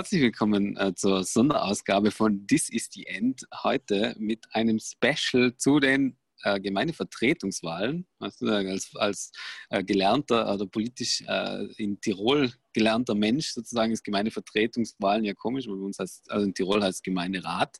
herzlich 0.00 0.22
willkommen 0.22 0.78
äh, 0.78 0.94
zur 0.94 1.24
Sonderausgabe 1.24 2.10
von 2.10 2.46
This 2.46 2.70
is 2.70 2.88
the 2.90 3.06
End. 3.06 3.46
Heute 3.62 4.16
mit 4.18 4.46
einem 4.54 4.78
Special 4.78 5.54
zu 5.58 5.78
den 5.78 6.16
äh, 6.42 6.58
Gemeindevertretungswahlen. 6.58 8.06
Weißt 8.18 8.42
als, 8.44 8.96
als 8.96 9.30
äh, 9.68 9.84
gelernter 9.84 10.54
oder 10.54 10.66
politisch 10.66 11.22
äh, 11.28 11.66
in 11.76 12.00
Tirol 12.00 12.50
gelernter 12.72 13.14
Mensch 13.14 13.48
sozusagen 13.48 13.92
ist 13.92 14.02
Gemeindevertretungswahlen 14.02 15.26
ja 15.26 15.34
komisch, 15.34 15.68
weil 15.68 15.76
bei 15.76 15.84
uns 15.84 15.98
heißt, 15.98 16.30
also 16.30 16.46
in 16.46 16.54
Tirol 16.54 16.82
heißt 16.82 17.04
Gemeinderat. 17.04 17.76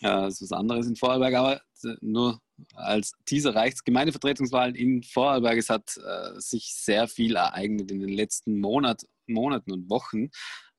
das 0.00 0.40
ist 0.40 0.50
was 0.50 0.58
anderes 0.58 0.88
in 0.88 0.96
Vorarlberg, 0.96 1.34
aber 1.36 1.60
nur 2.00 2.40
als 2.74 3.12
Teaser 3.24 3.54
reicht 3.54 3.84
Gemeindevertretungswahlen 3.84 4.74
in 4.74 5.04
Vorarlberg. 5.04 5.58
Es 5.58 5.70
hat 5.70 5.96
äh, 5.96 6.40
sich 6.40 6.74
sehr 6.74 7.06
viel 7.06 7.36
ereignet 7.36 7.92
in 7.92 8.00
den 8.00 8.08
letzten 8.08 8.58
Monat, 8.58 9.04
Monaten 9.28 9.72
und 9.72 9.88
Wochen. 9.88 10.30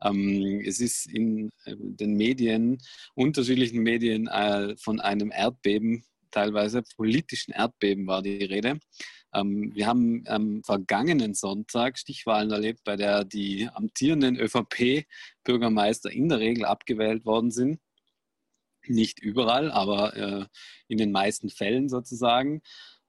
Ähm, 0.04 0.62
es 0.66 0.80
ist 0.80 1.08
in 1.08 1.50
äh, 1.66 1.76
den 1.78 2.16
Medien, 2.16 2.78
unterschiedlichen 3.16 3.82
Medien, 3.82 4.28
äh, 4.28 4.76
von 4.78 5.00
einem 5.00 5.32
Erdbeben, 5.32 6.04
teilweise 6.32 6.84
politischen 6.96 7.52
Erdbeben 7.52 8.08
war 8.08 8.22
die 8.22 8.44
Rede. 8.44 8.80
Ähm, 9.34 9.72
wir 9.74 9.88
haben 9.88 10.24
am 10.28 10.64
vergangenen 10.64 11.34
Sonntag 11.34 11.98
Stichwahlen 11.98 12.52
erlebt, 12.52 12.84
bei 12.84 12.96
der 12.96 13.24
die 13.24 13.70
amtierenden 13.74 14.38
ÖVP-Bürgermeister 14.38 16.12
in 16.12 16.30
der 16.30 16.40
Regel 16.40 16.66
abgewählt 16.66 17.26
worden 17.26 17.52
sind. 17.52 17.80
Nicht 18.88 19.20
überall, 19.20 19.72
aber 19.72 20.16
äh, 20.16 20.46
in 20.88 20.98
den 20.98 21.12
meisten 21.12 21.50
Fällen 21.50 21.90
sozusagen. 21.90 22.62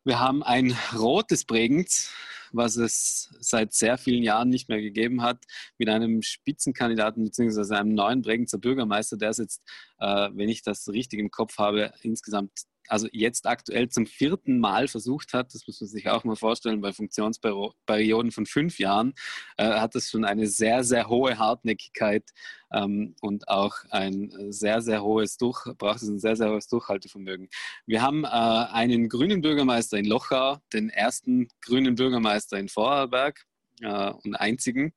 Wir 0.08 0.20
haben 0.20 0.42
ein 0.42 0.74
rotes 0.96 1.44
Bregenz, 1.44 2.10
was 2.52 2.76
es 2.76 3.28
seit 3.40 3.74
sehr 3.74 3.98
vielen 3.98 4.22
Jahren 4.22 4.48
nicht 4.48 4.70
mehr 4.70 4.80
gegeben 4.80 5.20
hat, 5.20 5.44
mit 5.76 5.90
einem 5.90 6.22
Spitzenkandidaten 6.22 7.24
bzw. 7.24 7.74
einem 7.74 7.92
neuen 7.92 8.22
Bregenzer 8.22 8.56
Bürgermeister, 8.56 9.18
der 9.18 9.28
es 9.28 9.36
jetzt, 9.36 9.62
äh, 9.98 10.30
wenn 10.33 10.48
ich 10.48 10.62
das 10.62 10.88
richtig 10.88 11.20
im 11.20 11.30
Kopf 11.30 11.58
habe, 11.58 11.92
insgesamt 12.00 12.52
also 12.89 13.08
jetzt 13.12 13.47
aktuell 13.47 13.89
zum 13.89 14.06
vierten 14.06 14.58
Mal 14.58 14.89
versucht 14.89 15.34
hat, 15.34 15.55
das 15.55 15.67
muss 15.67 15.81
man 15.81 15.89
sich 15.89 16.08
auch 16.08 16.25
mal 16.25 16.36
vorstellen, 16.36 16.81
bei 16.81 16.92
Funktionsperioden 16.92 18.33
von 18.33 18.47
fünf 18.47 18.78
Jahren, 18.78 19.14
äh, 19.56 19.64
hat 19.64 19.95
das 19.95 20.11
schon 20.11 20.25
eine 20.25 20.47
sehr, 20.47 20.84
sehr 20.84 21.08
hohe 21.08 21.39
Hartnäckigkeit 21.39 22.30
ähm, 22.72 23.14
und 23.20 23.48
auch 23.48 23.77
ein 23.91 24.33
sehr, 24.50 24.80
sehr 24.80 25.03
hohes 25.03 25.36
Durch, 25.36 25.64
braucht 25.77 26.03
es 26.03 26.08
ein 26.08 26.19
sehr, 26.19 26.36
sehr 26.36 26.50
hohes 26.50 26.69
Durchhaltevermögen. 26.69 27.48
Wir 27.86 28.03
haben 28.03 28.25
äh, 28.25 28.28
einen 28.28 29.08
grünen 29.08 29.41
Bürgermeister 29.41 29.98
in 29.98 30.06
Lochau, 30.06 30.58
den 30.73 30.91
ersten 30.91 31.48
grünen 31.61 31.95
Bürgermeister 31.95 32.58
in 32.58 32.69
Vorarlberg 32.69 33.45
äh, 33.80 34.11
und 34.11 34.34
einzigen, 34.34 34.95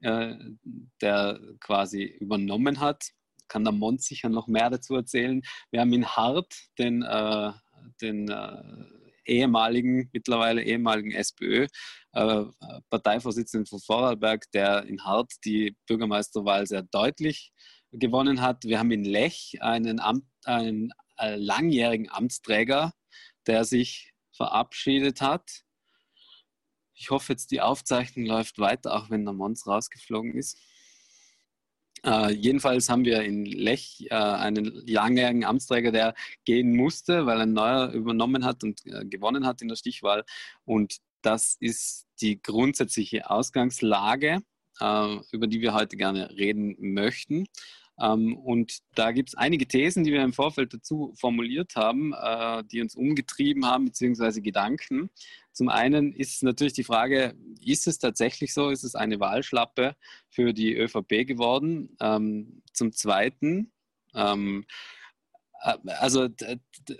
äh, 0.00 0.34
der 1.00 1.40
quasi 1.60 2.02
übernommen 2.04 2.80
hat 2.80 3.12
kann 3.52 3.64
der 3.64 3.72
Mond 3.72 4.02
sicher 4.02 4.30
noch 4.30 4.48
mehr 4.48 4.70
dazu 4.70 4.94
erzählen. 4.94 5.42
Wir 5.70 5.82
haben 5.82 5.92
in 5.92 6.06
Hart 6.06 6.54
den, 6.78 7.02
äh, 7.02 7.52
den 8.00 8.30
äh, 8.30 8.62
ehemaligen, 9.26 10.08
mittlerweile 10.12 10.62
ehemaligen 10.62 11.12
SPÖ, 11.12 11.66
äh, 12.12 12.44
Parteivorsitzenden 12.88 13.66
von 13.66 13.78
Vorarlberg, 13.80 14.50
der 14.52 14.84
in 14.84 15.04
Hart 15.04 15.32
die 15.44 15.76
Bürgermeisterwahl 15.86 16.66
sehr 16.66 16.82
deutlich 16.82 17.52
gewonnen 17.92 18.40
hat. 18.40 18.64
Wir 18.64 18.78
haben 18.78 18.90
in 18.90 19.04
Lech 19.04 19.58
einen, 19.60 20.00
Amt, 20.00 20.24
einen 20.44 20.90
äh, 21.18 21.36
langjährigen 21.36 22.10
Amtsträger, 22.10 22.94
der 23.46 23.66
sich 23.66 24.12
verabschiedet 24.34 25.20
hat. 25.20 25.46
Ich 26.94 27.10
hoffe 27.10 27.34
jetzt, 27.34 27.50
die 27.50 27.60
Aufzeichnung 27.60 28.24
läuft 28.24 28.58
weiter, 28.58 28.94
auch 28.94 29.10
wenn 29.10 29.26
der 29.26 29.34
Mons 29.34 29.66
rausgeflogen 29.66 30.34
ist. 30.38 30.58
Äh, 32.04 32.32
jedenfalls 32.32 32.88
haben 32.88 33.04
wir 33.04 33.22
in 33.22 33.44
Lech 33.44 34.06
äh, 34.10 34.14
einen 34.14 34.64
langjährigen 34.86 35.44
Amtsträger, 35.44 35.92
der 35.92 36.14
gehen 36.44 36.74
musste, 36.74 37.26
weil 37.26 37.40
ein 37.40 37.52
neuer 37.52 37.92
übernommen 37.92 38.44
hat 38.44 38.64
und 38.64 38.84
äh, 38.86 39.04
gewonnen 39.04 39.46
hat 39.46 39.62
in 39.62 39.68
der 39.68 39.76
Stichwahl. 39.76 40.24
Und 40.64 40.96
das 41.22 41.56
ist 41.60 42.06
die 42.20 42.42
grundsätzliche 42.42 43.30
Ausgangslage, 43.30 44.40
äh, 44.80 45.16
über 45.30 45.46
die 45.46 45.60
wir 45.60 45.74
heute 45.74 45.96
gerne 45.96 46.30
reden 46.30 46.76
möchten. 46.78 47.46
Ähm, 48.00 48.36
und 48.36 48.78
da 48.94 49.12
gibt 49.12 49.30
es 49.30 49.34
einige 49.36 49.66
Thesen, 49.66 50.04
die 50.04 50.12
wir 50.12 50.22
im 50.22 50.32
Vorfeld 50.32 50.74
dazu 50.74 51.14
formuliert 51.18 51.76
haben, 51.76 52.12
äh, 52.14 52.64
die 52.64 52.80
uns 52.80 52.96
umgetrieben 52.96 53.66
haben, 53.66 53.84
beziehungsweise 53.86 54.42
Gedanken. 54.42 55.10
Zum 55.52 55.68
einen 55.68 56.12
ist 56.12 56.42
natürlich 56.42 56.72
die 56.72 56.84
Frage, 56.84 57.34
ist 57.60 57.86
es 57.86 57.98
tatsächlich 57.98 58.54
so, 58.54 58.70
ist 58.70 58.84
es 58.84 58.94
eine 58.94 59.20
Wahlschlappe 59.20 59.96
für 60.28 60.52
die 60.52 60.74
ÖVP 60.74 61.26
geworden? 61.26 61.96
Ähm, 62.00 62.62
zum 62.72 62.92
Zweiten, 62.92 63.72
ähm, 64.14 64.64
äh, 65.62 65.76
also 65.98 66.28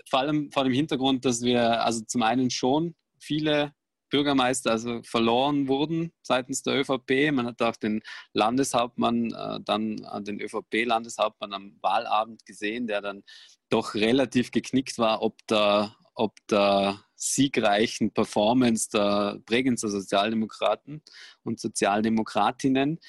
vor 0.09 0.19
allem 0.19 0.51
vor 0.51 0.63
dem 0.63 0.73
Hintergrund, 0.73 1.25
dass 1.25 1.41
wir 1.41 1.83
also 1.83 2.01
zum 2.05 2.23
einen 2.23 2.49
schon 2.49 2.95
viele 3.19 3.73
Bürgermeister 4.13 4.69
also 4.69 5.01
verloren 5.01 5.67
wurden 5.67 6.13
seitens 6.21 6.61
der 6.61 6.79
ÖVP. 6.79 7.31
Man 7.31 7.47
hat 7.47 7.63
auch 7.63 7.75
den 7.75 8.03
Landeshauptmann, 8.33 9.33
äh, 9.33 9.59
dann 9.65 9.97
äh, 10.03 10.21
den 10.21 10.39
ÖVP-Landeshauptmann 10.39 11.51
am 11.51 11.77
Wahlabend 11.81 12.45
gesehen, 12.45 12.85
der 12.85 13.01
dann 13.01 13.23
doch 13.69 13.95
relativ 13.95 14.51
geknickt 14.51 14.99
war, 14.99 15.23
ob 15.23 15.39
der, 15.47 15.95
ob 16.13 16.35
der 16.47 17.03
siegreichen 17.15 18.13
Performance 18.13 18.89
der 18.91 19.39
Bregenzer 19.45 19.89
Sozialdemokraten 19.89 21.01
und 21.43 21.59
Sozialdemokratinnen. 21.59 22.99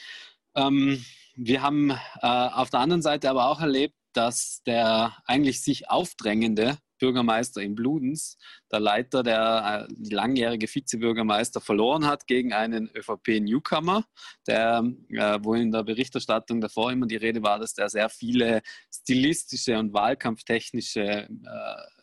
Ähm, 0.55 1.05
wir 1.35 1.63
haben 1.63 1.91
äh, 1.91 1.97
auf 2.23 2.71
der 2.71 2.81
anderen 2.81 3.03
Seite 3.03 3.29
aber 3.29 3.49
auch 3.49 3.61
erlebt, 3.61 3.97
dass 4.13 4.63
der 4.65 5.17
eigentlich 5.27 5.63
sich 5.63 5.91
aufdrängende 5.91 6.79
Bürgermeister 6.99 7.61
in 7.61 7.75
Bludens, 7.75 8.39
der 8.71 8.81
Leiter, 8.81 9.23
der 9.23 9.89
äh, 9.91 10.15
langjährige 10.15 10.73
Vizebürgermeister 10.73 11.61
verloren 11.61 12.07
hat 12.07 12.27
gegen 12.27 12.53
einen 12.53 12.89
ÖVP-Newcomer, 12.95 14.05
der, 14.47 14.85
äh, 15.11 15.39
wo 15.43 15.55
in 15.55 15.73
der 15.73 15.83
Berichterstattung 15.83 16.61
davor 16.61 16.93
immer 16.93 17.07
die 17.07 17.17
Rede 17.17 17.43
war, 17.43 17.59
dass 17.59 17.75
der 17.75 17.89
sehr 17.89 18.09
viele 18.09 18.63
stilistische 18.93 19.79
und 19.79 19.93
wahlkampftechnische 19.93 21.03
äh, 21.03 21.94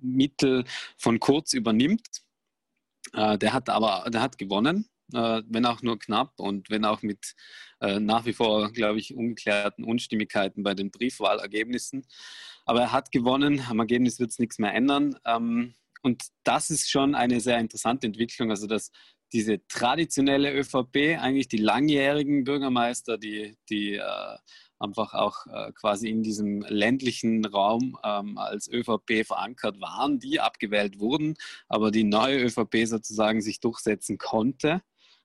Mittel 0.00 0.64
von 0.96 1.20
Kurz 1.20 1.52
übernimmt. 1.52 2.22
Äh, 3.12 3.38
der 3.38 3.52
hat 3.52 3.68
aber, 3.68 4.08
der 4.10 4.22
hat 4.22 4.38
gewonnen 4.38 4.88
äh, 5.14 5.42
wenn 5.48 5.66
auch 5.66 5.82
nur 5.82 5.98
knapp 5.98 6.38
und 6.38 6.70
wenn 6.70 6.84
auch 6.84 7.02
mit 7.02 7.34
äh, 7.80 8.00
nach 8.00 8.24
wie 8.24 8.32
vor, 8.32 8.72
glaube 8.72 8.98
ich, 8.98 9.14
ungeklärten 9.14 9.84
Unstimmigkeiten 9.84 10.62
bei 10.62 10.74
den 10.74 10.90
Briefwahlergebnissen. 10.90 12.06
Aber 12.64 12.80
er 12.80 12.92
hat 12.92 13.12
gewonnen, 13.12 13.62
am 13.68 13.80
Ergebnis 13.80 14.18
wird 14.20 14.30
es 14.30 14.38
nichts 14.38 14.58
mehr 14.58 14.74
ändern. 14.74 15.16
Ähm, 15.24 15.74
und 16.02 16.24
das 16.44 16.70
ist 16.70 16.90
schon 16.90 17.14
eine 17.14 17.40
sehr 17.40 17.58
interessante 17.58 18.06
Entwicklung, 18.06 18.50
also 18.50 18.66
dass 18.66 18.90
diese 19.32 19.66
traditionelle 19.66 20.52
ÖVP, 20.52 21.18
eigentlich 21.18 21.48
die 21.48 21.58
langjährigen 21.58 22.44
Bürgermeister, 22.44 23.16
die, 23.16 23.56
die 23.70 23.94
äh, 23.94 24.36
einfach 24.82 25.14
auch 25.14 25.46
äh, 25.46 25.72
quasi 25.72 26.08
in 26.08 26.22
diesem 26.22 26.62
ländlichen 26.62 27.44
Raum 27.44 27.98
ähm, 28.04 28.38
als 28.38 28.68
ÖVP 28.68 29.24
verankert 29.26 29.80
waren, 29.80 30.18
die 30.18 30.40
abgewählt 30.40 30.98
wurden, 30.98 31.34
aber 31.68 31.90
die 31.90 32.04
neue 32.04 32.42
ÖVP 32.42 32.86
sozusagen 32.86 33.40
sich 33.40 33.60
durchsetzen 33.60 34.18
konnte 34.18 34.82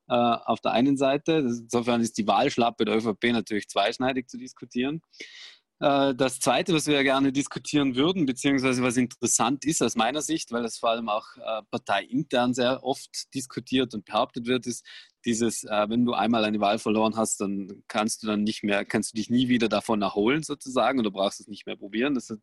äh, 0.08 0.14
auf 0.14 0.62
der 0.62 0.72
einen 0.72 0.98
Seite. 0.98 1.34
Insofern 1.34 2.02
ist 2.02 2.18
die 2.18 2.28
Wahlschlappe 2.28 2.86
der 2.86 2.98
ÖVP 2.98 3.32
natürlich 3.32 3.68
zweischneidig 3.68 4.28
zu 4.28 4.38
diskutieren. 4.38 5.02
Äh, 5.80 6.16
das 6.16 6.40
Zweite, 6.40 6.74
was 6.74 6.88
wir 6.88 7.04
gerne 7.04 7.32
diskutieren 7.32 7.96
würden, 7.96 8.26
beziehungsweise 8.26 8.82
was 8.82 8.98
interessant 8.98 9.66
ist 9.66 9.82
aus 9.84 9.96
meiner 9.96 10.22
Sicht, 10.22 10.52
weil 10.52 10.66
es 10.66 10.78
vor 10.78 10.90
allem 10.90 11.10
auch 11.10 11.36
äh, 11.38 11.62
parteiintern 11.70 12.54
sehr 12.54 12.84
oft 12.84 13.34
diskutiert 13.34 13.94
und 13.94 14.06
behauptet 14.06 14.48
wird, 14.48 14.66
ist 14.66 14.86
dieses, 15.28 15.64
äh, 15.66 15.90
wenn 15.90 16.06
du 16.06 16.14
einmal 16.14 16.44
eine 16.44 16.60
Wahl 16.60 16.80
verloren 16.80 17.16
hast, 17.16 17.42
dann 17.42 17.84
kannst 17.88 18.24
du 18.24 18.28
dann 18.28 18.44
nicht 18.44 18.64
mehr, 18.64 18.84
kannst 18.86 19.12
du 19.14 19.18
dich 19.18 19.30
nie 19.30 19.48
wieder 19.48 19.70
davon 19.70 20.02
erholen 20.02 20.42
sozusagen 20.42 21.00
oder 21.00 21.12
brauchst 21.12 21.42
es 21.42 21.48
nicht 21.48 21.68
mehr 21.68 21.76
probieren. 21.76 22.16
Das 22.16 22.30
hat 22.30 22.40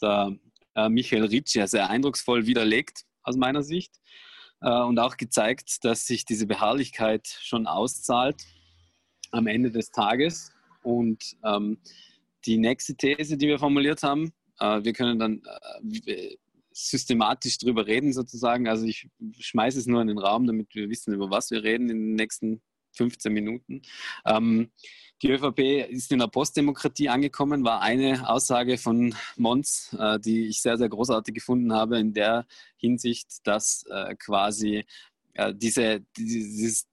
der 0.00 0.88
Michael 0.90 1.24
Ritsch 1.24 1.56
sehr 1.64 1.88
eindrucksvoll 1.88 2.46
widerlegt 2.46 3.06
aus 3.22 3.36
meiner 3.36 3.62
Sicht 3.62 3.98
äh, 4.60 4.82
und 4.82 4.98
auch 4.98 5.16
gezeigt, 5.16 5.84
dass 5.84 6.06
sich 6.06 6.24
diese 6.24 6.46
Beharrlichkeit 6.46 7.26
schon 7.26 7.66
auszahlt 7.66 8.42
am 9.30 9.46
Ende 9.46 9.70
des 9.70 9.90
Tages. 9.90 10.52
Und 10.82 11.36
ähm, 11.44 11.78
die 12.44 12.58
nächste 12.58 12.94
These, 12.94 13.36
die 13.36 13.48
wir 13.48 13.58
formuliert 13.58 14.02
haben, 14.02 14.32
äh, 14.60 14.82
wir 14.82 14.92
können 14.92 15.18
dann 15.18 15.42
äh, 16.06 16.36
systematisch 16.76 17.56
drüber 17.58 17.86
reden 17.86 18.12
sozusagen. 18.12 18.68
Also 18.68 18.84
ich 18.84 19.08
schmeiße 19.38 19.78
es 19.78 19.86
nur 19.86 20.02
in 20.02 20.08
den 20.08 20.18
Raum, 20.18 20.46
damit 20.46 20.74
wir 20.74 20.90
wissen, 20.90 21.14
über 21.14 21.30
was 21.30 21.50
wir 21.50 21.62
reden 21.62 21.88
in 21.88 21.98
den 21.98 22.14
nächsten 22.14 22.60
15 22.96 23.32
Minuten. 23.32 23.82
Ähm, 24.26 24.70
die 25.22 25.30
ÖVP 25.30 25.88
ist 25.90 26.12
in 26.12 26.18
der 26.18 26.26
Postdemokratie 26.26 27.08
angekommen, 27.08 27.64
war 27.64 27.80
eine 27.80 28.28
Aussage 28.28 28.76
von 28.76 29.14
Mons, 29.36 29.96
äh, 29.98 30.20
die 30.20 30.48
ich 30.48 30.60
sehr, 30.60 30.76
sehr 30.76 30.90
großartig 30.90 31.34
gefunden 31.34 31.72
habe, 31.72 31.98
in 31.98 32.12
der 32.12 32.46
Hinsicht, 32.76 33.46
dass 33.46 33.84
äh, 33.88 34.14
quasi 34.16 34.84
äh, 35.36 35.54
diese, 35.54 36.04
dieses, 36.16 36.88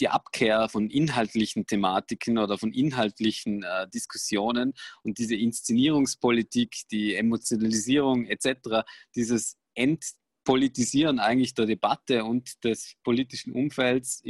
die 0.00 0.08
Abkehr 0.08 0.68
von 0.68 0.88
inhaltlichen 0.88 1.66
Thematiken 1.66 2.38
oder 2.38 2.58
von 2.58 2.72
inhaltlichen 2.72 3.62
äh, 3.62 3.88
Diskussionen 3.88 4.72
und 5.02 5.18
diese 5.18 5.36
Inszenierungspolitik, 5.36 6.82
die 6.90 7.14
Emotionalisierung 7.14 8.26
etc., 8.26 8.84
dieses 9.14 9.56
Ent 9.74 10.04
Politisieren 10.44 11.18
eigentlich 11.18 11.54
der 11.54 11.66
Debatte 11.66 12.24
und 12.24 12.64
des 12.64 12.96
politischen 13.02 13.52
Umfelds 13.52 14.22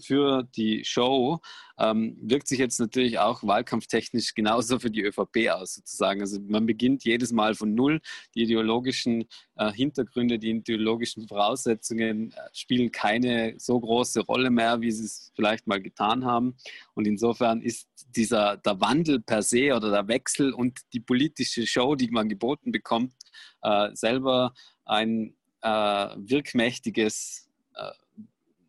für 0.00 0.42
die 0.54 0.84
Show 0.84 1.40
ähm, 1.78 2.16
wirkt 2.20 2.48
sich 2.48 2.58
jetzt 2.58 2.78
natürlich 2.80 3.18
auch 3.18 3.42
wahlkampftechnisch 3.42 4.34
genauso 4.34 4.78
für 4.78 4.90
die 4.90 5.02
ÖVP 5.02 5.50
aus, 5.50 5.74
sozusagen. 5.74 6.20
Also 6.20 6.40
man 6.40 6.66
beginnt 6.66 7.04
jedes 7.04 7.32
Mal 7.32 7.54
von 7.54 7.74
Null. 7.74 8.00
Die 8.34 8.42
ideologischen 8.42 9.24
äh, 9.56 9.72
Hintergründe, 9.72 10.38
die 10.38 10.50
ideologischen 10.50 11.26
Voraussetzungen 11.26 12.32
äh, 12.32 12.36
spielen 12.52 12.90
keine 12.90 13.54
so 13.58 13.78
große 13.78 14.20
Rolle 14.20 14.50
mehr, 14.50 14.80
wie 14.80 14.90
sie 14.90 15.04
es 15.04 15.32
vielleicht 15.34 15.66
mal 15.66 15.80
getan 15.80 16.24
haben. 16.24 16.56
Und 16.94 17.06
insofern 17.06 17.62
ist 17.62 17.88
dieser 18.16 18.56
der 18.58 18.80
Wandel 18.80 19.20
per 19.20 19.42
se 19.42 19.74
oder 19.74 19.90
der 19.90 20.08
Wechsel 20.08 20.52
und 20.52 20.80
die 20.92 21.00
politische 21.00 21.66
Show, 21.66 21.94
die 21.94 22.08
man 22.08 22.28
geboten 22.28 22.72
bekommt, 22.72 23.14
äh, 23.62 23.90
selber 23.94 24.54
ein 24.84 25.34
äh, 25.62 25.68
wirkmächtiges, 26.16 27.48
äh, 27.74 27.92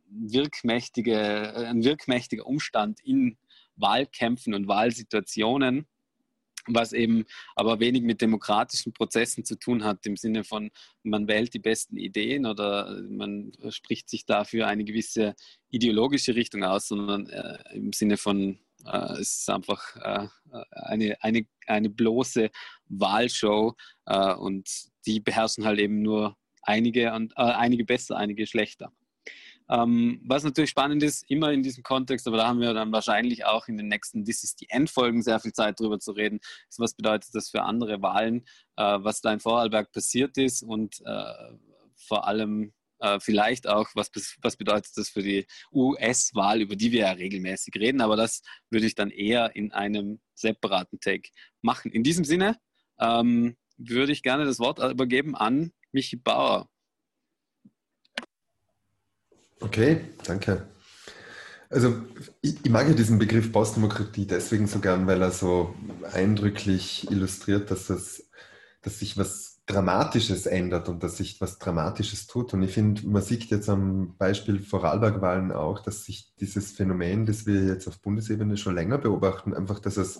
wirkmächtige, 0.10 1.16
äh, 1.16 1.66
ein 1.66 1.84
wirkmächtiger 1.84 2.46
Umstand 2.46 3.00
in 3.02 3.38
Wahlkämpfen 3.76 4.54
und 4.54 4.68
Wahlsituationen, 4.68 5.88
was 6.68 6.94
eben 6.94 7.26
aber 7.56 7.80
wenig 7.80 8.04
mit 8.04 8.22
demokratischen 8.22 8.94
Prozessen 8.94 9.44
zu 9.44 9.58
tun 9.58 9.84
hat, 9.84 10.06
im 10.06 10.16
Sinne 10.16 10.44
von, 10.44 10.72
man 11.04 11.28
wählt 11.28 11.54
die 11.54 11.60
besten 11.60 11.98
Ideen 11.98 12.46
oder 12.46 13.02
man 13.10 13.52
spricht 13.70 14.10
sich 14.10 14.26
dafür 14.26 14.68
eine 14.68 14.86
gewisse 14.86 15.36
ideologische 15.72 16.36
Richtung 16.36 16.64
aus, 16.64 16.88
sondern 16.88 17.28
äh, 17.28 17.58
im 17.74 17.92
Sinne 17.92 18.18
von, 18.18 18.60
äh, 18.86 19.14
es 19.14 19.40
ist 19.40 19.50
einfach 19.50 19.96
äh, 19.98 20.28
eine, 20.72 21.22
eine, 21.22 21.46
eine 21.68 21.90
bloße 21.90 22.50
Wahlshow 22.88 23.76
äh, 24.06 24.34
und 24.34 24.70
die 25.06 25.20
beherrschen 25.20 25.66
halt 25.66 25.80
eben 25.80 26.02
nur 26.02 26.38
einige, 26.64 27.14
und, 27.14 27.34
äh, 27.34 27.42
einige 27.42 27.86
besser, 27.86 28.18
einige 28.18 28.48
schlechter. 28.48 28.92
Ähm, 29.70 30.22
was 30.26 30.44
natürlich 30.44 30.70
spannend 30.70 31.04
ist, 31.04 31.30
immer 31.30 31.52
in 31.52 31.64
diesem 31.64 31.84
Kontext, 31.84 32.28
aber 32.28 32.38
da 32.38 32.48
haben 32.48 32.60
wir 32.60 32.74
dann 32.74 32.92
wahrscheinlich 32.92 33.46
auch 33.46 33.68
in 33.68 33.78
den 33.78 33.88
nächsten 33.88 34.26
This 34.26 34.44
is 34.44 34.56
the 34.60 34.68
End-Folgen 34.70 35.22
sehr 35.22 35.40
viel 35.40 35.54
Zeit 35.54 35.80
drüber 35.80 36.00
zu 36.00 36.12
reden, 36.12 36.40
ist, 36.70 36.80
was 36.80 36.94
bedeutet 36.94 37.34
das 37.34 37.50
für 37.50 37.64
andere 37.64 38.02
Wahlen, 38.02 38.46
äh, 38.76 38.98
was 39.00 39.22
da 39.22 39.32
in 39.32 39.40
Vorarlberg 39.40 39.92
passiert 39.92 40.38
ist 40.38 40.64
und 40.64 41.02
äh, 41.06 41.54
vor 41.96 42.28
allem 42.28 42.74
äh, 43.00 43.20
vielleicht 43.22 43.68
auch, 43.68 43.90
was, 43.96 44.12
was 44.42 44.58
bedeutet 44.58 44.92
das 44.98 45.10
für 45.10 45.24
die 45.24 45.46
US-Wahl, 45.72 46.62
über 46.62 46.76
die 46.76 46.92
wir 46.92 47.02
ja 47.02 47.12
regelmäßig 47.12 47.76
reden, 47.76 48.02
aber 48.02 48.18
das 48.18 48.42
würde 48.70 48.86
ich 48.86 48.96
dann 48.96 49.12
eher 49.12 49.56
in 49.56 49.72
einem 49.72 50.20
separaten 50.36 51.00
Take 51.00 51.30
machen. 51.62 51.92
In 51.92 52.04
diesem 52.04 52.26
Sinne 52.26 52.58
ähm, 53.00 53.56
würde 53.78 54.12
ich 54.12 54.24
gerne 54.24 54.46
das 54.46 54.60
Wort 54.60 54.80
übergeben 54.80 55.36
an 55.36 55.72
Michi 55.94 56.18
Bauer. 56.18 56.68
Okay, 59.62 60.02
danke. 60.26 60.68
Also 61.70 62.04
ich, 62.42 62.64
ich, 62.64 62.70
mag 62.70 62.88
ja 62.88 62.94
diesen 62.94 63.18
Begriff 63.18 63.52
Postdemokratie 63.52 64.28
deswegen 64.28 64.68
so 64.68 64.80
gern, 64.80 65.08
weil 65.08 65.22
er 65.22 65.32
so 65.32 65.74
eindrücklich 66.12 67.10
illustriert, 67.10 67.72
dass, 67.72 67.88
das, 67.88 68.30
dass 68.82 69.00
sich 69.00 69.18
was 69.18 69.62
Dramatisches 69.66 70.46
ändert 70.46 70.90
und 70.90 71.02
dass 71.02 71.18
sich 71.18 71.40
was 71.40 71.58
Dramatisches 71.58 72.28
tut. 72.28 72.54
Und 72.54 72.64
ich 72.64 72.74
finde, 72.74 73.08
man 73.08 73.22
sieht 73.22 73.46
jetzt 73.46 73.70
am 73.70 74.18
Beispiel 74.18 74.60
Vorarlberg-Wahlen 74.60 75.54
auch, 75.54 75.80
dass 75.80 76.04
sich 76.04 76.34
dieses 76.40 76.74
Phänomen, 76.74 77.26
das 77.26 77.46
wir 77.46 77.64
jetzt 77.64 77.88
auf 77.88 78.02
Bundesebene 78.02 78.58
schon 78.58 78.76
länger 78.76 78.98
beobachten, 78.98 79.54
einfach, 79.54 79.80
dass 79.80 79.96
es 79.96 80.20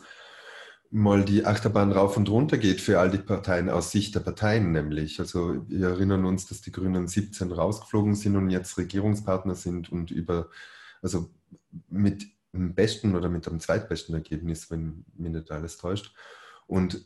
mal 0.94 1.26
die 1.26 1.44
Achterbahn 1.44 1.92
rauf 1.92 2.18
und 2.18 2.30
runter 2.30 2.60
geht 2.60 2.80
für 2.80 3.00
all 3.00 3.10
die 3.10 3.18
Parteien 3.18 3.68
aus 3.68 3.90
Sicht 3.90 4.14
der 4.14 4.20
Parteien 4.20 4.72
nämlich. 4.72 5.20
Also 5.20 5.66
wir 5.68 5.88
erinnern 5.88 6.24
uns, 6.24 6.46
dass 6.46 6.62
die 6.62 6.72
Grünen 6.72 7.08
17 7.08 7.52
rausgeflogen 7.52 8.14
sind 8.14 8.36
und 8.36 8.52
jetzt 8.52 8.78
Regierungspartner 8.78 9.56
sind 9.56 9.92
und 9.92 10.12
über, 10.12 10.50
also 11.02 11.32
mit 11.90 12.28
dem 12.54 12.76
besten 12.76 13.16
oder 13.16 13.28
mit 13.28 13.48
dem 13.48 13.60
zweitbesten 13.60 14.14
Ergebnis, 14.14 14.70
wenn 14.70 15.04
mich 15.16 15.32
nicht 15.32 15.50
alles 15.50 15.78
täuscht. 15.78 16.14
Und 16.68 17.04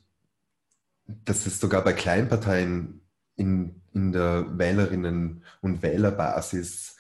dass 1.06 1.46
es 1.46 1.62
sogar 1.62 1.82
bei 1.82 1.94
Kleinparteien 1.94 3.00
in, 3.38 3.82
in 3.94 4.12
der 4.12 4.48
Wählerinnen- 4.58 5.44
und 5.62 5.82
Wählerbasis 5.82 6.98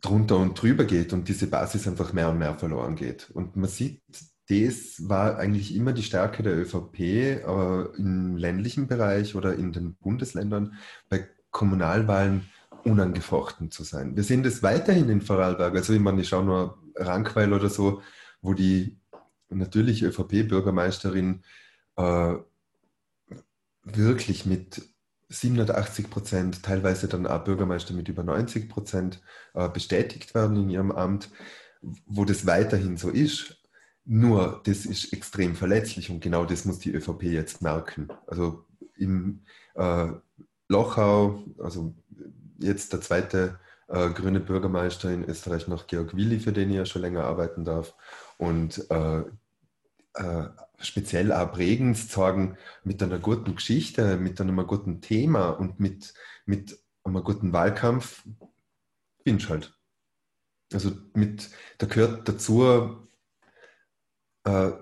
drunter 0.00 0.38
und 0.38 0.60
drüber 0.60 0.84
geht 0.84 1.12
und 1.12 1.28
diese 1.28 1.46
Basis 1.46 1.86
einfach 1.86 2.12
mehr 2.12 2.28
und 2.28 2.38
mehr 2.38 2.58
verloren 2.58 2.96
geht. 2.96 3.30
Und 3.30 3.54
man 3.54 3.70
sieht 3.70 4.02
das 4.48 5.08
war 5.08 5.38
eigentlich 5.38 5.74
immer 5.74 5.92
die 5.92 6.02
Stärke 6.02 6.42
der 6.42 6.56
ÖVP 6.56 7.00
äh, 7.00 7.82
im 7.96 8.36
ländlichen 8.36 8.86
Bereich 8.86 9.34
oder 9.34 9.54
in 9.54 9.72
den 9.72 9.94
Bundesländern 9.94 10.74
bei 11.08 11.28
Kommunalwahlen 11.50 12.48
unangefochten 12.84 13.70
zu 13.70 13.84
sein. 13.84 14.16
Wir 14.16 14.22
sehen 14.22 14.42
das 14.42 14.62
weiterhin 14.62 15.08
in 15.10 15.20
Vorarlberg. 15.20 15.74
Also 15.74 15.92
ich 15.92 16.00
meine, 16.00 16.22
ich 16.22 16.28
schaue 16.28 16.44
nur 16.44 16.78
Rankweil 16.94 17.52
oder 17.52 17.68
so, 17.68 18.02
wo 18.40 18.54
die 18.54 18.98
natürlich 19.50 20.02
ÖVP-Bürgermeisterin 20.02 21.42
äh, 21.96 22.34
wirklich 23.84 24.46
mit 24.46 24.82
780 25.28 26.08
Prozent, 26.08 26.62
teilweise 26.62 27.06
dann 27.08 27.26
auch 27.26 27.44
Bürgermeister 27.44 27.92
mit 27.92 28.08
über 28.08 28.22
90 28.22 28.68
Prozent 28.68 29.20
äh, 29.54 29.68
bestätigt 29.68 30.34
werden 30.34 30.56
in 30.56 30.70
ihrem 30.70 30.90
Amt, 30.90 31.30
wo 32.06 32.24
das 32.24 32.46
weiterhin 32.46 32.96
so 32.96 33.10
ist. 33.10 33.57
Nur, 34.10 34.62
das 34.64 34.86
ist 34.86 35.12
extrem 35.12 35.54
verletzlich 35.54 36.08
und 36.08 36.20
genau 36.20 36.46
das 36.46 36.64
muss 36.64 36.78
die 36.78 36.92
ÖVP 36.92 37.24
jetzt 37.24 37.60
merken. 37.60 38.08
Also 38.26 38.64
im 38.96 39.44
äh, 39.74 40.06
Lochau, 40.66 41.44
also 41.58 41.94
jetzt 42.58 42.94
der 42.94 43.02
zweite 43.02 43.60
äh, 43.88 44.08
grüne 44.08 44.40
Bürgermeister 44.40 45.10
in 45.10 45.24
Österreich 45.24 45.68
nach 45.68 45.86
Georg 45.86 46.16
Willi, 46.16 46.40
für 46.40 46.54
den 46.54 46.70
ich 46.70 46.76
ja 46.76 46.86
schon 46.86 47.02
länger 47.02 47.24
arbeiten 47.24 47.66
darf. 47.66 47.94
Und 48.38 48.90
äh, 48.90 49.24
äh, 50.14 50.48
speziell 50.78 51.30
auch 51.30 51.52
Bregenz 51.52 52.10
sagen, 52.10 52.56
mit 52.84 53.02
einer 53.02 53.18
guten 53.18 53.56
Geschichte, 53.56 54.16
mit 54.16 54.40
einem 54.40 54.66
guten 54.66 55.02
Thema 55.02 55.50
und 55.50 55.80
mit, 55.80 56.14
mit 56.46 56.78
einem 57.04 57.22
guten 57.22 57.52
Wahlkampf, 57.52 58.24
bin 59.22 59.36
ich 59.36 59.50
halt. 59.50 59.78
Also 60.72 60.92
mit, 61.12 61.50
da 61.76 61.86
gehört 61.86 62.26
dazu 62.26 63.07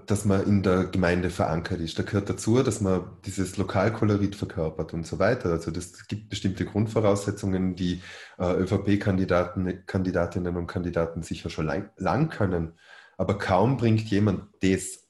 dass 0.06 0.24
man 0.24 0.46
in 0.46 0.62
der 0.62 0.84
Gemeinde 0.84 1.30
verankert 1.30 1.80
ist. 1.80 1.98
Da 1.98 2.02
gehört 2.02 2.28
dazu, 2.28 2.62
dass 2.62 2.80
man 2.80 3.04
dieses 3.24 3.56
Lokalkolorit 3.56 4.36
verkörpert 4.36 4.92
und 4.94 5.06
so 5.06 5.18
weiter. 5.18 5.50
Also 5.50 5.70
das 5.70 6.06
gibt 6.06 6.28
bestimmte 6.28 6.64
Grundvoraussetzungen, 6.64 7.74
die 7.74 8.02
äh, 8.38 8.52
ÖVP-Kandidaten, 8.52 9.84
Kandidatinnen 9.86 10.56
und 10.56 10.66
Kandidaten 10.66 11.22
sicher 11.22 11.50
schon 11.50 11.66
lang, 11.66 11.90
lang 11.96 12.28
können. 12.28 12.74
Aber 13.16 13.38
kaum 13.38 13.76
bringt 13.76 14.08
jemand 14.10 14.44
das 14.60 15.08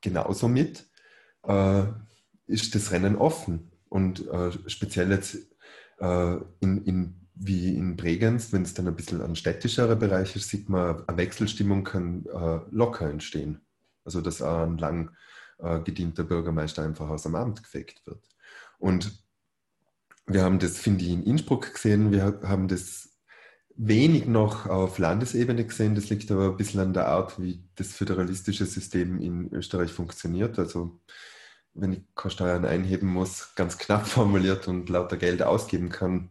genauso 0.00 0.48
mit, 0.48 0.88
äh, 1.46 1.82
ist 2.46 2.74
das 2.74 2.92
Rennen 2.92 3.16
offen. 3.16 3.72
Und 3.88 4.26
äh, 4.28 4.52
speziell 4.68 5.10
jetzt 5.10 5.36
äh, 5.98 6.36
in, 6.60 6.84
in 6.84 7.21
wie 7.46 7.76
in 7.76 7.96
Bregenz, 7.96 8.52
wenn 8.52 8.62
es 8.62 8.74
dann 8.74 8.88
ein 8.88 8.96
bisschen 8.96 9.20
ein 9.20 9.36
städtischerer 9.36 9.96
Bereich 9.96 10.36
ist, 10.36 10.48
sieht 10.48 10.68
man, 10.68 11.06
eine 11.08 11.16
Wechselstimmung 11.16 11.84
kann 11.84 12.26
äh, 12.26 12.60
locker 12.70 13.08
entstehen. 13.08 13.60
Also 14.04 14.20
dass 14.20 14.42
ein 14.42 14.78
lang 14.78 15.10
äh, 15.58 15.80
gedienter 15.80 16.24
Bürgermeister 16.24 16.82
einfach 16.82 17.08
aus 17.08 17.22
dem 17.22 17.34
Amt 17.34 17.62
gefegt 17.62 18.06
wird. 18.06 18.28
Und 18.78 19.22
wir 20.26 20.42
haben 20.42 20.58
das, 20.58 20.78
finde 20.78 21.04
ich, 21.04 21.10
in 21.10 21.22
Innsbruck 21.22 21.72
gesehen. 21.72 22.12
Wir 22.12 22.40
haben 22.42 22.68
das 22.68 23.10
wenig 23.76 24.26
noch 24.26 24.66
auf 24.66 24.98
Landesebene 24.98 25.64
gesehen. 25.64 25.94
Das 25.94 26.10
liegt 26.10 26.30
aber 26.30 26.50
ein 26.50 26.56
bisschen 26.56 26.80
an 26.80 26.92
der 26.92 27.08
Art, 27.08 27.40
wie 27.40 27.64
das 27.74 27.92
föderalistische 27.92 28.66
System 28.66 29.18
in 29.18 29.52
Österreich 29.52 29.92
funktioniert. 29.92 30.58
Also 30.58 31.00
wenn 31.74 31.92
ich 31.92 32.02
keine 32.14 32.30
Steuern 32.30 32.64
einheben 32.64 33.08
muss, 33.08 33.54
ganz 33.54 33.78
knapp 33.78 34.06
formuliert 34.08 34.68
und 34.68 34.88
lauter 34.88 35.16
Geld 35.16 35.42
ausgeben 35.42 35.88
kann, 35.88 36.30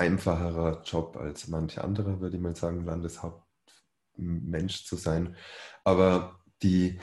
einfacherer 0.00 0.82
Job 0.82 1.16
als 1.16 1.48
manche 1.48 1.84
andere, 1.84 2.20
würde 2.20 2.36
ich 2.36 2.42
mal 2.42 2.56
sagen, 2.56 2.84
Landeshauptmensch 2.84 4.84
zu 4.84 4.96
sein. 4.96 5.36
Aber 5.84 6.40
die 6.62 7.00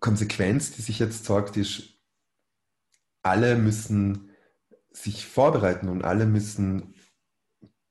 Konsequenz, 0.00 0.72
die 0.72 0.82
sich 0.82 0.98
jetzt 0.98 1.24
sorgt, 1.24 1.56
ist, 1.56 1.94
alle 3.22 3.56
müssen 3.56 4.30
sich 4.90 5.26
vorbereiten 5.26 5.88
und 5.88 6.04
alle 6.04 6.26
müssen 6.26 6.94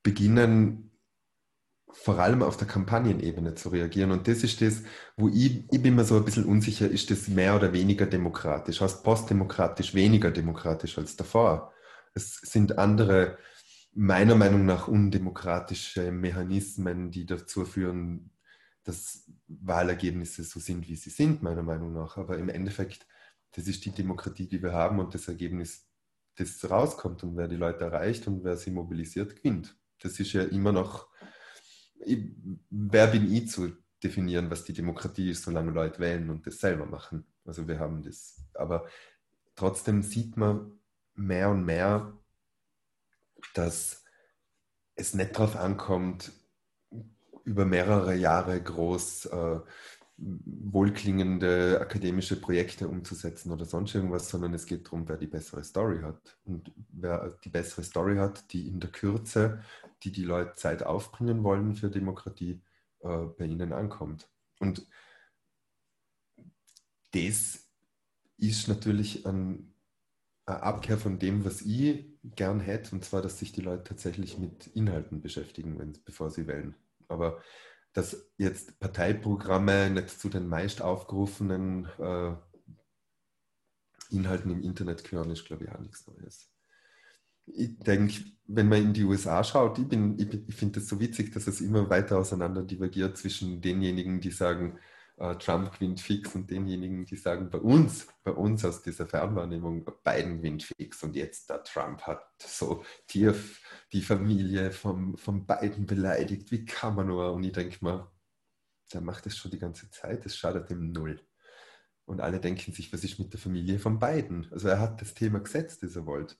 beginnen, 0.03 0.83
vor 1.91 2.19
allem 2.19 2.43
auf 2.43 2.57
der 2.57 2.67
Kampagnenebene 2.67 3.55
zu 3.55 3.69
reagieren. 3.69 4.11
Und 4.11 4.27
das 4.27 4.43
ist 4.43 4.61
das, 4.61 4.83
wo 5.15 5.29
ich, 5.29 5.65
ich 5.71 5.81
bin 5.81 5.95
mir 5.95 6.05
so 6.05 6.17
ein 6.17 6.25
bisschen 6.25 6.45
unsicher, 6.45 6.87
ist 6.87 7.09
das 7.09 7.27
mehr 7.27 7.55
oder 7.55 7.73
weniger 7.73 8.05
demokratisch? 8.05 8.81
Heißt 8.81 9.03
postdemokratisch 9.03 9.95
weniger 9.95 10.31
demokratisch 10.31 10.97
als 10.97 11.15
davor? 11.15 11.73
Es 12.17 12.35
sind 12.41 12.77
andere, 12.77 13.37
meiner 13.93 14.35
Meinung 14.35 14.65
nach, 14.65 14.87
undemokratische 14.87 16.11
Mechanismen, 16.11 17.11
die 17.11 17.25
dazu 17.25 17.63
führen, 17.63 18.31
dass 18.83 19.29
Wahlergebnisse 19.47 20.43
so 20.43 20.59
sind, 20.59 20.87
wie 20.87 20.95
sie 20.95 21.09
sind, 21.09 21.43
meiner 21.43 21.63
Meinung 21.63 21.93
nach. 21.93 22.17
Aber 22.17 22.37
im 22.37 22.49
Endeffekt, 22.49 23.05
das 23.51 23.67
ist 23.67 23.85
die 23.85 23.91
Demokratie, 23.91 24.47
die 24.47 24.61
wir 24.61 24.73
haben 24.73 24.99
und 24.99 25.13
das 25.13 25.27
Ergebnis, 25.27 25.87
das 26.35 26.69
rauskommt 26.69 27.23
und 27.23 27.37
wer 27.37 27.47
die 27.47 27.55
Leute 27.55 27.85
erreicht 27.85 28.27
und 28.27 28.43
wer 28.43 28.57
sie 28.57 28.71
mobilisiert, 28.71 29.35
gewinnt. 29.35 29.77
Das 29.99 30.19
ist 30.19 30.33
ja 30.33 30.43
immer 30.43 30.71
noch 30.71 31.07
wer 32.69 33.07
bin 33.07 33.31
ich 33.31 33.49
zu 33.49 33.75
definieren, 34.03 34.49
was 34.49 34.63
die 34.63 34.73
Demokratie 34.73 35.31
ist, 35.31 35.43
solange 35.43 35.71
Leute 35.71 35.99
wählen 35.99 36.29
und 36.29 36.45
das 36.45 36.59
selber 36.59 36.85
machen. 36.85 37.25
Also 37.45 37.67
wir 37.67 37.79
haben 37.79 38.03
das. 38.03 38.41
Aber 38.53 38.87
trotzdem 39.55 40.03
sieht 40.03 40.37
man 40.37 40.76
mehr 41.17 41.49
und 41.49 41.65
mehr, 41.65 42.13
dass 43.53 44.03
es 44.95 45.13
nicht 45.13 45.35
darauf 45.35 45.55
ankommt, 45.55 46.31
über 47.43 47.65
mehrere 47.65 48.15
Jahre 48.15 48.61
groß 48.61 49.25
äh, 49.27 49.59
wohlklingende 50.17 51.79
akademische 51.79 52.41
Projekte 52.41 52.87
umzusetzen 52.87 53.51
oder 53.51 53.65
sonst 53.65 53.93
irgendwas, 53.93 54.29
sondern 54.29 54.53
es 54.53 54.65
geht 54.65 54.87
darum, 54.87 55.07
wer 55.07 55.17
die 55.17 55.27
bessere 55.27 55.63
Story 55.63 56.01
hat. 56.01 56.37
Und 56.43 56.73
wer 56.89 57.37
die 57.43 57.49
bessere 57.49 57.83
Story 57.83 58.17
hat, 58.17 58.51
die 58.51 58.67
in 58.67 58.79
der 58.79 58.91
Kürze, 58.91 59.61
die 60.03 60.11
die 60.11 60.23
Leute 60.23 60.55
Zeit 60.55 60.83
aufbringen 60.83 61.43
wollen 61.43 61.75
für 61.75 61.89
Demokratie, 61.89 62.61
äh, 63.01 63.25
bei 63.37 63.45
ihnen 63.45 63.73
ankommt. 63.73 64.27
Und 64.59 64.87
das 67.11 67.67
ist 68.37 68.67
natürlich 68.67 69.25
ein, 69.25 69.73
Abkehr 70.47 70.97
von 70.97 71.19
dem, 71.19 71.43
was 71.43 71.61
ich 71.61 72.05
gern 72.23 72.59
hätte, 72.61 72.95
und 72.95 73.03
zwar, 73.03 73.21
dass 73.21 73.37
sich 73.37 73.51
die 73.51 73.61
Leute 73.61 73.83
tatsächlich 73.83 74.37
mit 74.37 74.67
Inhalten 74.67 75.21
beschäftigen, 75.21 75.77
wenn, 75.77 75.93
bevor 76.05 76.29
sie 76.29 76.47
wählen. 76.47 76.75
Aber 77.09 77.41
dass 77.93 78.29
jetzt 78.37 78.79
Parteiprogramme 78.79 79.89
nicht 79.89 80.09
zu 80.09 80.29
den 80.29 80.47
meist 80.47 80.81
aufgerufenen 80.81 81.85
äh, 81.99 82.33
Inhalten 84.09 84.51
im 84.51 84.61
Internet 84.61 85.03
gehören, 85.03 85.31
ist, 85.31 85.45
glaube 85.45 85.65
ich, 85.65 85.71
auch 85.71 85.79
nichts 85.79 86.07
Neues. 86.07 86.49
Ich 87.47 87.77
denke, 87.79 88.23
wenn 88.45 88.69
man 88.69 88.83
in 88.83 88.93
die 88.93 89.03
USA 89.03 89.43
schaut, 89.43 89.79
ich, 89.79 89.91
ich, 89.91 90.47
ich 90.47 90.55
finde 90.55 90.79
es 90.79 90.87
so 90.87 90.99
witzig, 90.99 91.33
dass 91.33 91.47
es 91.47 91.59
immer 91.59 91.89
weiter 91.89 92.17
auseinander 92.17 92.63
divergiert 92.63 93.17
zwischen 93.17 93.61
denjenigen, 93.61 94.21
die 94.21 94.31
sagen, 94.31 94.79
äh, 95.17 95.35
Trump 95.35 95.73
gewinnt 95.73 95.99
fix 95.99 96.35
und 96.35 96.49
denjenigen, 96.49 97.05
die 97.05 97.15
sagen, 97.15 97.49
bei 97.49 97.59
uns, 97.59 98.07
bei 98.23 98.31
uns 98.31 98.63
aus 98.63 98.81
dieser 98.81 99.07
Fernwahrnehmung, 99.07 99.85
Biden 100.03 100.37
gewinnt 100.37 100.63
fix 100.63 101.03
und 101.03 101.15
jetzt 101.15 101.49
der 101.49 101.63
Trump 101.63 102.01
hat 102.03 102.23
so 102.39 102.83
tief 103.07 103.61
die 103.91 104.01
Familie 104.01 104.71
vom, 104.71 105.17
vom 105.17 105.45
Biden 105.45 105.85
beleidigt, 105.85 106.51
wie 106.51 106.65
kann 106.65 106.95
man 106.95 107.07
nur? 107.07 107.33
Und 107.33 107.43
ich 107.43 107.51
denke 107.51 107.77
mal, 107.81 108.11
der 108.93 109.01
macht 109.01 109.25
das 109.25 109.35
schon 109.35 109.51
die 109.51 109.59
ganze 109.59 109.89
Zeit, 109.89 110.25
das 110.25 110.37
schadet 110.37 110.69
ihm 110.71 110.91
null. 110.91 111.19
Und 112.05 112.21
alle 112.21 112.39
denken 112.39 112.71
sich, 112.71 112.93
was 112.93 113.03
ist 113.03 113.19
mit 113.19 113.33
der 113.33 113.39
Familie 113.39 113.79
von 113.79 113.99
Biden? 113.99 114.47
Also 114.51 114.69
er 114.69 114.79
hat 114.79 115.01
das 115.01 115.13
Thema 115.13 115.39
gesetzt, 115.39 115.83
das 115.83 115.97
er 115.97 116.05
wollte. 116.05 116.35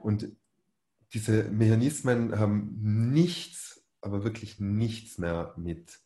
Und 0.00 0.30
diese 1.12 1.44
Mechanismen 1.50 2.38
haben 2.38 3.10
nichts, 3.12 3.84
aber 4.00 4.24
wirklich 4.24 4.60
nichts 4.60 5.18
mehr 5.18 5.52
mit 5.58 6.00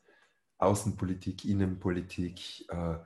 Außenpolitik, 0.64 1.44
Innenpolitik, 1.44 2.68
äh, 2.70 2.96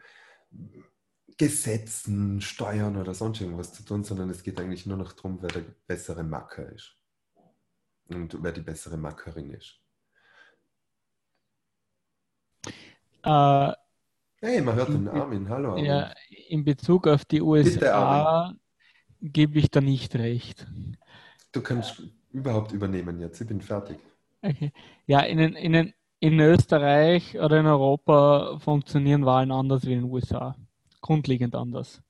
Gesetzen, 1.37 2.41
Steuern 2.41 2.97
oder 2.97 3.15
sonst 3.15 3.41
irgendwas 3.41 3.73
zu 3.73 3.85
tun, 3.85 4.03
sondern 4.03 4.29
es 4.31 4.43
geht 4.43 4.61
eigentlich 4.61 4.87
nur 4.87 4.97
noch 4.97 5.13
darum, 5.13 5.39
wer 5.41 5.51
der 5.51 5.65
bessere 5.87 6.25
Macker 6.25 6.71
ist 6.73 6.97
und 8.09 8.43
wer 8.43 8.53
die 8.53 8.61
bessere 8.61 8.97
Mackerin 8.97 9.51
ist. 9.53 9.81
Äh, 13.23 13.73
hey, 14.41 14.61
man 14.63 14.75
hört 14.75 14.89
den 14.89 15.09
Armin, 15.09 15.49
hallo 15.49 15.71
Armin. 15.71 15.85
Ja, 15.85 16.13
in 16.49 16.65
Bezug 16.65 17.07
auf 17.07 17.25
die 17.25 17.41
USA 17.41 18.55
gebe 19.21 19.59
ich 19.59 19.71
da 19.71 19.81
nicht 19.81 20.17
recht. 20.17 20.67
Du 21.53 21.63
kannst 21.63 22.03
überhaupt 22.33 22.73
übernehmen 22.73 23.21
jetzt, 23.21 23.41
ich 23.41 23.47
bin 23.47 23.61
fertig. 23.61 23.99
Okay. 24.43 24.73
Ja, 25.07 25.21
in, 25.21 25.39
in, 25.39 25.93
in 26.21 26.41
Österreich 26.41 27.39
oder 27.39 27.61
in 27.61 27.67
Europa 27.67 28.59
funktionieren 28.59 29.25
Wahlen 29.25 29.53
anders 29.53 29.85
wie 29.87 29.93
in 29.93 30.01
den 30.01 30.11
USA. 30.11 30.57
Grundlegend 31.01 31.55
anders. 31.55 32.03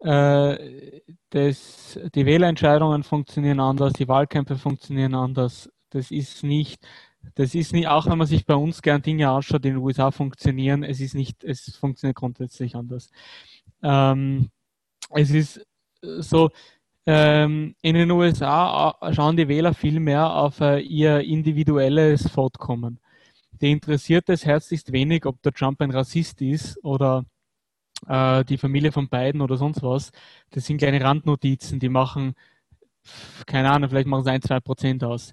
Äh, 0.00 1.00
das, 1.30 1.98
die 2.14 2.26
Wählentscheidungen 2.26 3.04
funktionieren 3.04 3.60
anders, 3.60 3.92
die 3.92 4.08
Wahlkämpfe 4.08 4.56
funktionieren 4.56 5.14
anders. 5.14 5.70
Das 5.90 6.10
ist 6.10 6.42
nicht, 6.42 6.84
das 7.36 7.54
ist 7.54 7.72
nicht, 7.72 7.86
auch 7.86 8.06
wenn 8.06 8.18
man 8.18 8.26
sich 8.26 8.44
bei 8.44 8.54
uns 8.54 8.82
gern 8.82 9.02
Dinge 9.02 9.30
anschaut, 9.30 9.64
die 9.64 9.68
in 9.68 9.74
den 9.74 9.82
USA 9.82 10.10
funktionieren, 10.10 10.82
es 10.82 11.00
ist 11.00 11.14
nicht, 11.14 11.44
es 11.44 11.76
funktioniert 11.76 12.16
grundsätzlich 12.16 12.74
anders. 12.74 13.10
Ähm, 13.82 14.50
es 15.10 15.30
ist 15.30 15.64
so, 16.00 16.50
ähm, 17.06 17.74
in 17.82 17.94
den 17.94 18.10
USA 18.10 18.96
schauen 19.12 19.36
die 19.36 19.48
Wähler 19.48 19.74
viel 19.74 20.00
mehr 20.00 20.34
auf 20.34 20.60
äh, 20.60 20.80
ihr 20.80 21.20
individuelles 21.20 22.28
Fortkommen. 22.28 22.98
Die 23.62 23.70
interessiert 23.70 24.28
es 24.28 24.44
herzlichst 24.44 24.92
wenig, 24.92 25.24
ob 25.24 25.40
der 25.42 25.52
Trump 25.52 25.80
ein 25.80 25.92
Rassist 25.92 26.42
ist 26.42 26.82
oder 26.84 27.24
äh, 28.08 28.44
die 28.44 28.58
Familie 28.58 28.90
von 28.90 29.08
beiden 29.08 29.40
oder 29.40 29.56
sonst 29.56 29.82
was, 29.82 30.10
das 30.50 30.66
sind 30.66 30.78
kleine 30.78 31.00
Randnotizen, 31.02 31.78
die 31.78 31.88
machen, 31.88 32.34
keine 33.46 33.70
Ahnung, 33.70 33.88
vielleicht 33.90 34.08
machen 34.08 34.22
es 34.22 34.26
ein, 34.26 34.42
zwei 34.42 34.58
Prozent 34.58 35.04
aus. 35.04 35.32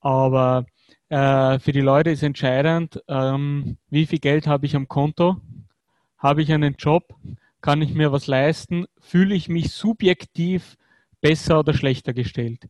Aber 0.00 0.64
äh, 1.10 1.58
für 1.58 1.72
die 1.72 1.82
Leute 1.82 2.10
ist 2.10 2.22
entscheidend, 2.22 3.02
ähm, 3.08 3.76
wie 3.90 4.06
viel 4.06 4.20
Geld 4.20 4.46
habe 4.46 4.64
ich 4.64 4.74
am 4.74 4.88
Konto, 4.88 5.36
habe 6.16 6.40
ich 6.40 6.52
einen 6.52 6.76
Job, 6.78 7.14
kann 7.60 7.82
ich 7.82 7.92
mir 7.92 8.10
was 8.10 8.26
leisten, 8.26 8.86
fühle 8.98 9.34
ich 9.34 9.50
mich 9.50 9.70
subjektiv 9.72 10.78
besser 11.20 11.60
oder 11.60 11.74
schlechter 11.74 12.14
gestellt. 12.14 12.68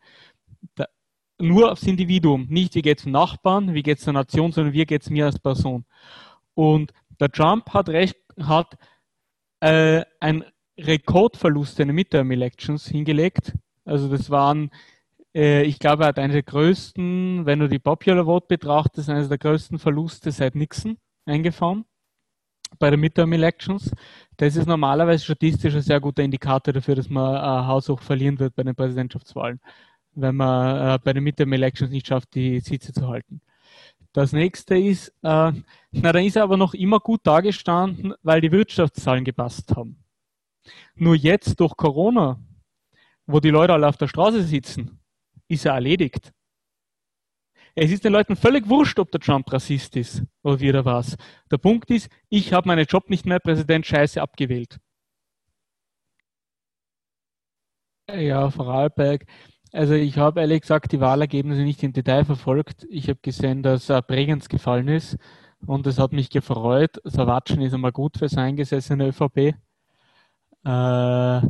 Nur 1.41 1.73
aufs 1.73 1.85
Individuum, 1.85 2.47
nicht 2.49 2.75
wie 2.75 2.83
geht 2.83 2.99
es 2.99 3.05
dem 3.05 3.13
Nachbarn, 3.13 3.75
wie 3.75 3.83
geht 3.83 3.99
es 3.99 4.05
der 4.05 4.13
Nation, 4.13 4.53
sondern 4.53 4.75
wie 4.75 4.85
geht 4.85 5.03
es 5.03 5.11
mir 5.11 5.27
als 5.27 5.39
Person. 5.39 5.85
Und 6.55 6.93
der 7.19 7.31
Trump 7.31 7.73
hat 7.73 7.89
recht, 7.89 8.17
hat 8.39 8.77
äh, 9.61 10.03
ein 10.21 10.45
Rekordverlust 10.79 11.81
in 11.81 11.89
den 11.89 11.95
Midterm-Elections 11.95 12.87
hingelegt. 12.87 13.55
Also 13.85 14.09
das 14.09 14.31
waren, 14.31 14.71
äh, 15.35 15.63
ich 15.63 15.79
glaube, 15.79 16.05
er 16.05 16.09
hat 16.09 16.19
eine 16.19 16.33
der 16.33 16.43
größten, 16.43 17.47
wenn 17.47 17.61
du 17.61 17.69
die 17.69 17.79
Popular 17.79 18.25
Vote 18.25 18.47
betrachtest, 18.49 19.09
eines 19.09 19.29
der 19.29 19.39
größten 19.39 19.79
Verluste 19.79 20.33
seit 20.33 20.55
Nixon 20.55 20.99
eingefahren 21.27 21.85
bei 22.79 22.91
den 22.91 23.01
Midterm-Elections. 23.01 23.91
Das 24.37 24.57
ist 24.57 24.67
normalerweise 24.67 25.25
statistisch 25.25 25.75
ein 25.75 25.83
sehr 25.83 26.01
guter 26.01 26.23
Indikator 26.23 26.73
dafür, 26.73 26.95
dass 26.95 27.11
man 27.11 27.35
äh, 27.35 27.67
haushoch 27.67 28.01
verlieren 28.01 28.39
wird 28.39 28.55
bei 28.55 28.63
den 28.63 28.75
Präsidentschaftswahlen, 28.75 29.61
wenn 30.15 30.37
man 30.37 30.95
äh, 30.95 30.99
bei 31.03 31.13
den 31.13 31.25
Midterm-Elections 31.25 31.91
nicht 31.91 32.07
schafft, 32.07 32.35
die 32.35 32.61
Sitze 32.61 32.93
zu 32.93 33.09
halten. 33.09 33.41
Das 34.13 34.33
nächste 34.33 34.77
ist, 34.77 35.09
äh, 35.23 35.53
na, 35.93 36.13
dann 36.13 36.25
ist 36.25 36.37
er 36.37 36.43
aber 36.43 36.57
noch 36.57 36.75
immer 36.75 36.99
gut 36.99 37.21
dagestanden, 37.25 38.15
weil 38.23 38.41
die 38.41 38.51
Wirtschaftszahlen 38.51 39.25
gepasst 39.25 39.75
haben. 39.77 40.03
Nur 40.97 41.15
jetzt 41.15 41.61
durch 41.61 41.77
Corona, 41.77 42.41
wo 43.27 43.41
die 43.41 43.51
Leute 43.51 43.73
alle 43.73 43.89
auf 43.89 43.97
der 43.97 44.09
Straße 44.09 44.43
sitzen, 44.43 45.01
ist 45.49 45.65
er 45.65 45.75
erledigt. 45.75 46.33
Es 47.77 47.93
ist 47.93 48.05
den 48.05 48.13
Leuten 48.13 48.35
völlig 48.35 48.69
wurscht, 48.69 48.99
ob 48.99 49.13
der 49.13 49.21
Trump 49.21 49.51
Rassist 49.53 49.95
ist 49.97 50.25
oder 50.43 50.59
wie 50.61 50.71
er 50.71 50.85
was. 50.85 51.17
Der 51.51 51.59
Punkt 51.59 51.89
ist, 51.91 52.11
ich 52.29 52.53
habe 52.53 52.67
meinen 52.67 52.87
Job 52.87 53.09
nicht 53.11 53.27
mehr, 53.27 53.39
Präsident 53.39 53.87
Scheiße, 53.87 54.21
abgewählt. 54.21 54.81
Ja, 58.09 58.51
Vorarlberg. 58.51 59.25
Also 59.73 59.95
ich 59.95 60.19
habe 60.19 60.41
ehrlich 60.41 60.63
gesagt 60.63 60.91
die 60.91 61.01
Wahlergebnisse 61.01 61.63
nicht 61.63 61.83
im 61.85 61.93
Detail 61.93 62.25
verfolgt. 62.25 62.87
Ich 62.91 63.09
habe 63.09 63.21
gesehen, 63.23 63.63
dass 63.63 63.89
äh, 63.89 64.03
Bregenz 64.05 64.49
gefallen 64.49 64.89
ist 64.89 65.17
und 65.65 65.87
es 65.87 65.99
hat 65.99 66.13
mich 66.13 66.31
gefreut. 66.31 67.01
Sawatschen 67.05 67.63
ist 67.63 67.73
einmal 67.75 67.93
gut 67.93 68.19
für 68.19 68.29
sein 68.29 68.51
eingesessene 68.51 69.09
ÖVP. 69.09 69.55
Äh, 70.65 71.41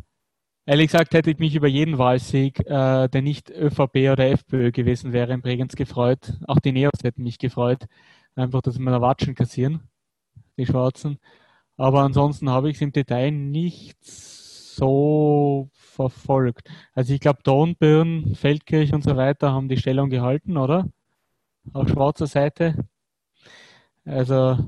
ehrlich 0.66 0.86
gesagt 0.88 1.14
hätte 1.14 1.30
ich 1.30 1.38
mich 1.38 1.54
über 1.54 1.68
jeden 1.68 1.96
Wahlsieg, 1.96 2.60
äh, 2.66 3.08
der 3.08 3.22
nicht 3.22 3.50
ÖVP 3.50 4.10
oder 4.12 4.28
FPÖ 4.30 4.70
gewesen 4.70 5.12
wäre, 5.14 5.32
in 5.32 5.40
Bregenz 5.40 5.74
gefreut. 5.74 6.34
Auch 6.46 6.58
die 6.58 6.72
Neos 6.72 7.02
hätten 7.02 7.22
mich 7.22 7.38
gefreut. 7.38 7.86
Einfach, 8.34 8.60
dass 8.60 8.78
wir 8.78 9.00
Watschen 9.00 9.34
kassieren, 9.34 9.88
die 10.58 10.66
Schwarzen. 10.66 11.18
Aber 11.78 12.02
ansonsten 12.02 12.50
habe 12.50 12.68
ich 12.68 12.76
es 12.76 12.82
im 12.82 12.92
Detail 12.92 13.30
nicht 13.30 13.98
so 14.80 15.68
verfolgt. 15.72 16.68
Also 16.94 17.12
ich 17.14 17.20
glaube, 17.20 17.40
Dornbirn, 17.44 18.34
Feldkirch 18.34 18.92
und 18.92 19.04
so 19.04 19.16
weiter 19.16 19.52
haben 19.52 19.68
die 19.68 19.76
Stellung 19.76 20.10
gehalten, 20.10 20.56
oder? 20.56 20.87
auf 21.72 21.88
schwarzer 21.88 22.26
Seite. 22.26 22.75
Also 24.04 24.58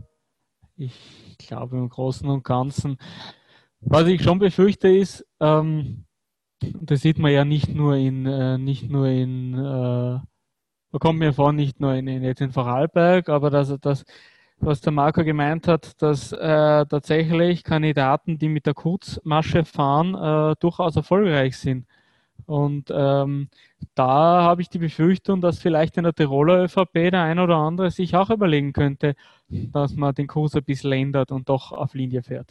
ich 0.77 1.37
glaube 1.39 1.77
im 1.77 1.89
Großen 1.89 2.29
und 2.29 2.45
Ganzen, 2.45 2.97
was 3.81 4.07
ich 4.07 4.23
schon 4.23 4.39
befürchte 4.39 4.89
ist, 4.89 5.27
ähm, 5.41 6.05
das 6.61 7.01
sieht 7.01 7.19
man 7.19 7.33
ja 7.33 7.45
nicht 7.45 7.69
nur 7.69 7.97
in, 7.97 8.27
äh, 8.27 8.59
nicht 8.59 8.89
nur 8.89 9.09
in, 9.09 9.55
äh, 9.55 10.21
da 10.93 10.99
kommt 11.01 11.19
mir 11.19 11.33
vor, 11.33 11.53
nicht 11.53 11.81
nur 11.81 11.95
in, 11.95 12.07
in, 12.07 12.23
jetzt 12.23 12.41
in 12.41 12.53
Vorarlberg, 12.53 13.29
aber 13.29 13.51
dass, 13.51 13.77
dass 13.81 14.05
was 14.63 14.81
der 14.81 14.93
Marco 14.93 15.25
gemeint 15.25 15.67
hat, 15.69 16.01
dass 16.01 16.33
äh, 16.33 16.87
tatsächlich 16.87 17.65
Kandidaten, 17.65 18.39
die 18.39 18.49
mit 18.49 18.67
der 18.67 18.75
Kurzmasche 18.75 19.65
fahren, 19.65 20.15
äh, 20.15 20.55
durchaus 20.61 20.97
erfolgreich 20.97 21.59
sind. 21.59 21.87
Und 22.47 22.91
ähm, 22.91 23.49
da 23.95 24.43
habe 24.43 24.63
ich 24.63 24.69
die 24.69 24.79
Befürchtung, 24.79 25.41
dass 25.41 25.59
vielleicht 25.59 25.97
in 25.97 26.05
der 26.05 26.15
Tiroler 26.15 26.65
ÖVP 26.65 27.11
der 27.11 27.23
ein 27.23 27.39
oder 27.39 27.57
andere 27.57 27.91
sich 27.91 28.15
auch 28.17 28.31
überlegen 28.31 28.73
könnte, 28.73 29.15
dass 29.49 29.95
man 29.95 30.15
den 30.15 30.27
Kurs 30.27 30.55
ein 30.55 30.65
bisschen 30.65 30.93
ändert 30.93 31.33
und 31.33 31.49
doch 31.49 31.73
auf 31.73 31.95
Linie 31.95 32.23
fährt. 32.23 32.51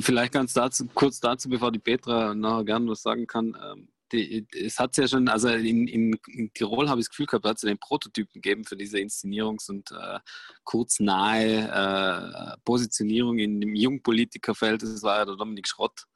Vielleicht 0.00 0.32
ganz 0.32 0.52
dazu, 0.52 0.86
kurz 0.94 1.18
dazu, 1.18 1.48
bevor 1.48 1.72
die 1.72 1.78
Petra 1.78 2.34
nachher 2.34 2.64
gerne 2.64 2.90
was 2.90 3.02
sagen 3.02 3.26
kann. 3.26 3.56
Ähm, 3.62 3.88
die, 4.12 4.46
es 4.52 4.78
hat 4.78 4.96
ja 4.96 5.06
schon, 5.06 5.28
also 5.28 5.48
in, 5.48 5.86
in, 5.86 6.52
Tirol 6.54 6.88
habe 6.88 7.00
ich 7.00 7.06
das 7.06 7.10
Gefühl 7.10 7.26
gehabt, 7.26 7.44
hat 7.46 7.56
es 7.56 7.62
den 7.62 7.78
Prototypen 7.78 8.40
gegeben 8.40 8.64
für 8.64 8.76
diese 8.76 8.98
Inszenierungs- 8.98 9.68
und 9.70 9.90
äh, 9.92 10.18
kurznahe 10.64 11.68
äh, 11.68 12.56
Positionierung 12.64 13.38
in 13.38 13.60
dem 13.60 13.74
Jungpolitikerfeld. 13.74 14.82
Das 14.82 15.02
war 15.02 15.18
ja 15.18 15.24
der 15.24 15.36
Dominik 15.36 15.68
Schrott, 15.68 16.06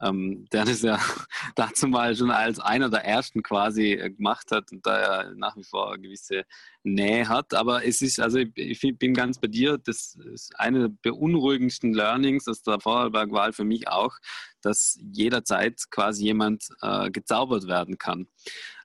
ähm, 0.00 0.46
der 0.52 0.64
das 0.64 0.82
ja 0.82 0.98
dazu 1.56 1.86
mal 1.88 2.14
schon 2.14 2.30
als 2.30 2.60
einer 2.60 2.90
der 2.90 3.04
ersten 3.04 3.42
quasi 3.42 3.92
äh, 3.92 4.10
gemacht 4.10 4.50
hat 4.50 4.70
und 4.72 4.86
da 4.86 4.98
er 4.98 5.34
nach 5.34 5.56
wie 5.56 5.64
vor 5.64 5.92
eine 5.92 6.02
gewisse 6.02 6.44
Nähe 6.82 7.28
hat. 7.28 7.54
Aber 7.54 7.84
es 7.84 8.02
ist, 8.02 8.20
also 8.20 8.38
ich, 8.38 8.52
ich 8.56 8.98
bin 8.98 9.14
ganz 9.14 9.38
bei 9.38 9.48
dir, 9.48 9.78
das 9.78 10.16
ist 10.32 10.58
eine 10.58 10.88
der 10.88 10.96
beunruhigendsten 11.02 11.94
Learnings 11.94 12.46
aus 12.48 12.62
der 12.62 12.80
Vorarlberg-Wahl 12.80 13.52
für 13.52 13.64
mich 13.64 13.88
auch, 13.88 14.14
dass 14.60 14.98
jederzeit 15.12 15.82
quasi 15.90 16.24
jemand 16.24 16.68
äh, 16.82 17.10
gezaubert 17.10 17.66
werden 17.66 17.98
kann. 17.98 18.26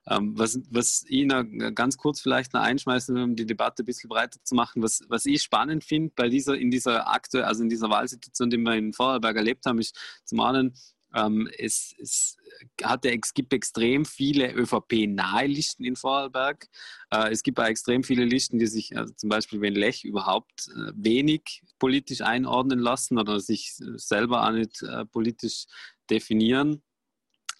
Ähm, 0.08 0.36
was, 0.36 0.58
was 0.70 1.04
ich 1.08 1.26
noch 1.26 1.44
ganz 1.74 1.96
kurz 1.96 2.20
vielleicht 2.20 2.54
noch 2.54 2.60
einschmeißen, 2.62 3.16
um 3.16 3.36
die 3.36 3.46
Debatte 3.46 3.82
ein 3.82 3.86
bisschen 3.86 4.08
breiter 4.08 4.40
zu 4.42 4.54
machen, 4.54 4.82
was, 4.82 5.00
was 5.08 5.26
ich 5.26 5.42
spannend 5.42 5.84
finde 5.84 6.12
bei 6.16 6.28
dieser, 6.28 6.56
in 6.56 6.70
dieser 6.70 7.08
aktuell, 7.08 7.44
also 7.44 7.62
in 7.62 7.68
dieser 7.68 7.88
Wahlsituation, 7.88 8.50
die 8.50 8.56
wir 8.56 8.74
in 8.74 8.92
Vorarlberg 8.92 9.36
erlebt 9.36 9.64
haben, 9.64 9.78
ist 9.78 9.96
zum 10.24 10.40
einen, 10.40 10.74
ähm, 11.14 11.48
es, 11.58 11.94
es, 11.98 12.36
hat, 12.82 13.04
es 13.04 13.34
gibt 13.34 13.52
extrem 13.52 14.04
viele 14.04 14.52
ÖVP-nahe 14.52 15.46
Listen 15.46 15.84
in 15.84 15.96
Vorarlberg. 15.96 16.68
Äh, 17.10 17.30
es 17.30 17.42
gibt 17.42 17.58
auch 17.58 17.64
extrem 17.64 18.02
viele 18.04 18.24
Listen, 18.24 18.58
die 18.58 18.66
sich, 18.66 18.96
also 18.96 19.12
zum 19.14 19.28
Beispiel 19.28 19.60
wenn 19.60 19.74
Lech 19.74 20.04
überhaupt 20.04 20.68
äh, 20.68 20.92
wenig 20.94 21.62
politisch 21.78 22.20
einordnen 22.20 22.78
lassen 22.78 23.18
oder 23.18 23.40
sich 23.40 23.74
selber 23.96 24.46
auch 24.46 24.52
nicht 24.52 24.82
äh, 24.82 25.04
politisch 25.06 25.66
definieren 26.10 26.82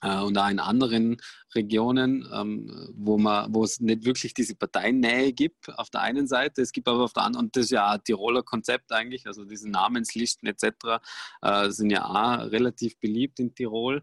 und 0.03 0.37
auch 0.37 0.49
in 0.49 0.59
anderen 0.59 1.17
Regionen, 1.55 2.29
ähm, 2.33 2.93
wo, 2.95 3.19
man, 3.19 3.55
wo 3.55 3.65
es 3.65 3.81
nicht 3.81 4.05
wirklich 4.05 4.35
diese 4.35 4.55
Parteinähe 4.55 5.33
gibt, 5.33 5.69
auf 5.79 5.91
der 5.91 6.03
einen 6.03 6.27
Seite. 6.27 6.63
Es 6.63 6.73
gibt 6.73 6.89
aber 6.89 7.05
auf 7.05 7.13
der 7.13 7.25
anderen, 7.25 7.47
und 7.47 7.57
das 7.57 7.65
ist 7.65 7.71
ja 7.71 7.91
ein 7.91 8.05
Tiroler 8.05 8.43
Konzept 8.43 8.93
eigentlich, 8.93 9.27
also 9.27 9.45
diese 9.45 9.71
Namenslisten 9.71 10.49
etc. 10.49 11.01
Äh, 11.43 11.71
sind 11.71 11.91
ja 11.91 12.05
auch 12.07 12.51
relativ 12.51 12.99
beliebt 12.99 13.39
in 13.41 13.55
Tirol. 13.55 14.03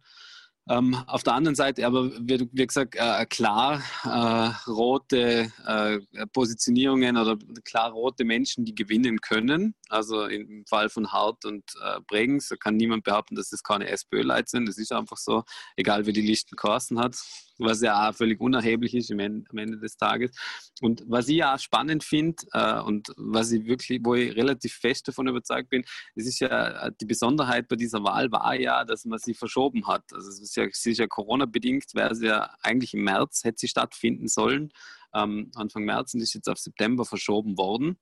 Ähm, 0.70 0.96
auf 1.08 1.24
der 1.24 1.34
anderen 1.34 1.56
Seite 1.56 1.86
aber, 1.86 2.12
wie, 2.20 2.48
wie 2.52 2.68
gesagt, 2.68 2.96
äh, 2.96 3.26
klar 3.26 3.82
äh, 4.06 4.70
rote 4.70 5.52
äh, 5.66 6.00
Positionierungen 6.32 7.18
oder 7.18 7.38
klar 7.66 7.92
rote 7.92 8.24
Menschen, 8.24 8.66
die 8.66 8.76
gewinnen 8.76 9.20
können. 9.20 9.74
Also 9.90 10.26
im 10.26 10.66
Fall 10.68 10.90
von 10.90 11.12
Hart 11.12 11.44
und 11.46 11.64
äh, 11.84 12.00
Bregenz, 12.08 12.50
da 12.50 12.56
kann 12.56 12.78
niemand 12.78 13.04
behaupten, 13.04 13.36
dass 13.36 13.50
das 13.50 13.64
keine 13.64 13.88
SPÖ-Leute 13.88 14.48
sind. 14.48 14.68
Das 14.68 14.78
ist 14.78 14.92
einfach 14.92 15.18
so, 15.18 15.44
egal 15.76 16.06
wer 16.06 16.14
die 16.14 16.22
Listen 16.22 16.56
kosten 16.56 17.00
hat 17.00 17.16
was 17.60 17.82
ja 17.82 18.10
auch 18.10 18.16
völlig 18.16 18.40
unerheblich 18.40 18.96
ist 18.96 19.12
am 19.12 19.20
Ende 19.20 19.78
des 19.78 19.98
Tages. 19.98 20.32
Und 20.82 21.04
was 21.08 21.28
ich 21.28 21.44
auch 21.44 21.60
spannend 21.60 22.04
finde 22.04 22.44
äh, 22.54 22.80
und 22.80 23.10
was 23.18 23.52
ich 23.52 23.66
wirklich, 23.66 24.00
wo 24.04 24.16
ich 24.16 24.36
relativ 24.36 24.74
fest 24.74 25.08
davon 25.08 25.28
überzeugt 25.28 25.70
bin, 25.70 25.84
es 26.16 26.26
ist 26.26 26.40
ja 26.40 26.88
äh, 26.88 26.92
die 27.00 27.06
Besonderheit 27.06 27.68
bei 27.68 27.76
dieser 27.76 28.04
Wahl 28.04 28.32
war 28.32 28.56
ja, 28.56 28.86
dass 28.86 29.06
man 29.06 29.20
sie 29.20 29.34
verschoben 29.34 29.88
hat. 29.88 30.04
Also 30.14 30.30
es 30.30 30.42
ist 30.42 30.56
ja, 30.56 30.66
ja 30.66 31.08
Corona-bedingt, 31.08 31.86
wäre 31.94 32.16
sie 32.16 32.28
ja 32.28 32.56
eigentlich 32.64 32.94
im 32.94 33.04
März, 33.04 33.44
hätte 33.44 33.60
sie 33.60 33.68
stattfinden 33.68 34.28
sollen. 34.28 34.72
Ähm, 35.14 35.52
Anfang 35.56 35.84
März 35.84 36.14
und 36.14 36.22
ist 36.22 36.34
jetzt 36.34 36.50
auf 36.50 36.60
September 36.60 37.04
verschoben 37.06 37.58
worden. 37.58 37.98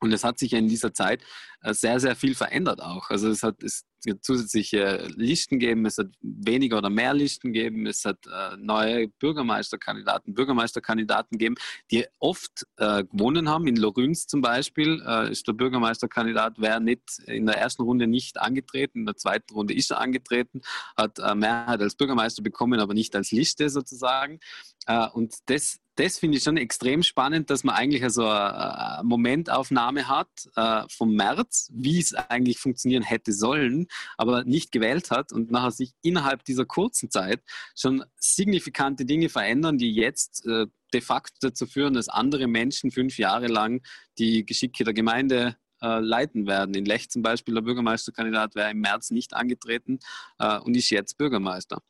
Und 0.00 0.12
es 0.12 0.24
hat 0.24 0.38
sich 0.38 0.50
ja 0.50 0.58
in 0.58 0.68
dieser 0.68 0.92
Zeit 0.92 1.22
äh, 1.62 1.72
sehr, 1.74 2.00
sehr 2.00 2.16
viel 2.16 2.34
verändert 2.34 2.82
auch. 2.82 3.10
Also 3.10 3.28
es 3.28 3.42
hat 3.42 3.62
es 3.62 3.84
zusätzliche 4.20 5.08
Listen 5.16 5.58
gegeben, 5.58 5.86
es 5.86 5.98
hat 5.98 6.08
weniger 6.20 6.78
oder 6.78 6.90
mehr 6.90 7.14
Listen 7.14 7.52
gegeben, 7.52 7.86
es 7.86 8.04
hat 8.04 8.18
äh, 8.26 8.56
neue 8.56 9.08
Bürgermeisterkandidaten, 9.08 10.34
Bürgermeisterkandidaten 10.34 11.38
gegeben, 11.38 11.54
die 11.90 12.06
oft 12.18 12.66
äh, 12.76 13.04
gewonnen 13.04 13.48
haben. 13.48 13.66
In 13.66 13.76
Loryns 13.76 14.26
zum 14.26 14.40
Beispiel 14.40 15.02
äh, 15.06 15.30
ist 15.30 15.46
der 15.46 15.52
Bürgermeisterkandidat, 15.52 16.54
wer 16.58 16.80
nicht 16.80 17.18
in 17.26 17.46
der 17.46 17.58
ersten 17.58 17.82
Runde 17.82 18.06
nicht 18.06 18.40
angetreten, 18.40 19.00
in 19.00 19.06
der 19.06 19.16
zweiten 19.16 19.54
Runde 19.54 19.74
ist 19.74 19.90
er 19.90 20.00
angetreten, 20.00 20.62
hat 20.96 21.18
äh, 21.18 21.34
Mehrheit 21.34 21.80
als 21.80 21.94
Bürgermeister 21.94 22.42
bekommen, 22.42 22.80
aber 22.80 22.94
nicht 22.94 23.14
als 23.14 23.30
Liste 23.30 23.68
sozusagen. 23.68 24.40
Äh, 24.86 25.08
und 25.08 25.34
das 25.46 25.78
das 25.96 26.18
finde 26.18 26.38
ich 26.38 26.44
schon 26.44 26.56
extrem 26.56 27.02
spannend, 27.02 27.50
dass 27.50 27.64
man 27.64 27.74
eigentlich 27.74 28.02
also 28.02 28.26
eine 28.26 29.02
Momentaufnahme 29.04 30.08
hat 30.08 30.30
äh, 30.56 30.84
vom 30.88 31.14
März, 31.14 31.68
wie 31.72 31.98
es 31.98 32.14
eigentlich 32.14 32.58
funktionieren 32.58 33.02
hätte 33.02 33.32
sollen, 33.32 33.88
aber 34.16 34.44
nicht 34.44 34.72
gewählt 34.72 35.10
hat 35.10 35.32
und 35.32 35.50
nachher 35.50 35.70
sich 35.70 35.92
innerhalb 36.02 36.44
dieser 36.44 36.64
kurzen 36.64 37.10
Zeit 37.10 37.42
schon 37.76 38.04
signifikante 38.16 39.04
Dinge 39.04 39.28
verändern, 39.28 39.78
die 39.78 39.92
jetzt 39.92 40.46
äh, 40.46 40.66
de 40.92 41.00
facto 41.00 41.36
dazu 41.40 41.66
führen, 41.66 41.94
dass 41.94 42.08
andere 42.08 42.46
Menschen 42.46 42.90
fünf 42.90 43.18
Jahre 43.18 43.46
lang 43.46 43.82
die 44.18 44.44
Geschicke 44.44 44.84
der 44.84 44.94
Gemeinde 44.94 45.56
äh, 45.82 45.98
leiten 45.98 46.46
werden. 46.46 46.74
In 46.74 46.84
Lech 46.84 47.10
zum 47.10 47.22
Beispiel, 47.22 47.54
der 47.54 47.62
Bürgermeisterkandidat 47.62 48.54
wäre 48.54 48.70
im 48.70 48.80
März 48.80 49.10
nicht 49.10 49.34
angetreten 49.34 49.98
äh, 50.38 50.58
und 50.58 50.76
ist 50.76 50.90
jetzt 50.90 51.18
Bürgermeister. 51.18 51.82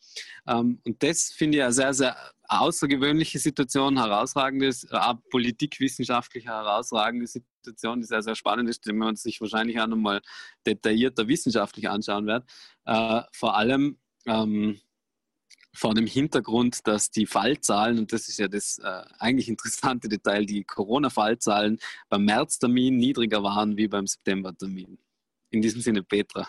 Ähm, 0.47 0.81
und 0.85 1.03
das 1.03 1.31
finde 1.31 1.59
ich 1.59 1.65
eine 1.65 1.73
sehr, 1.73 1.93
sehr 1.93 2.17
außergewöhnliche 2.61 3.39
Situation, 3.39 3.99
herausragendes, 3.99 4.85
äh, 4.85 5.15
politikwissenschaftlich 5.31 6.47
herausragende 6.47 7.27
Situation, 7.27 8.01
die 8.01 8.07
sehr, 8.07 8.23
sehr 8.23 8.35
spannend 8.35 8.69
ist, 8.69 8.87
die 8.87 8.93
man 8.93 9.17
sich 9.17 9.41
wahrscheinlich 9.41 9.81
auch 9.81 9.87
nochmal 9.87 10.21
detaillierter 10.67 11.29
wissenschaftlich 11.29 11.89
anschauen 11.89 12.27
wird. 12.27 12.45
Äh, 12.85 13.23
vor 13.33 13.57
allem 13.57 13.99
ähm, 14.27 14.81
vor 15.75 15.95
dem 15.95 16.07
Hintergrund, 16.07 16.87
dass 16.87 17.11
die 17.11 17.27
Fallzahlen, 17.27 17.99
und 17.99 18.13
das 18.13 18.29
ist 18.29 18.39
ja 18.39 18.49
das 18.49 18.79
äh, 18.79 19.03
eigentlich 19.19 19.49
interessante 19.49 20.09
Detail, 20.09 20.45
die 20.45 20.65
Corona-Fallzahlen 20.65 21.79
beim 22.09 22.25
Märztermin 22.25 22.97
niedriger 22.97 23.43
waren 23.43 23.77
wie 23.77 23.89
beim 23.89 24.07
Septembertermin. 24.07 24.99
In 25.51 25.63
diesem 25.63 25.81
Sinne, 25.81 26.03
Petra. 26.03 26.47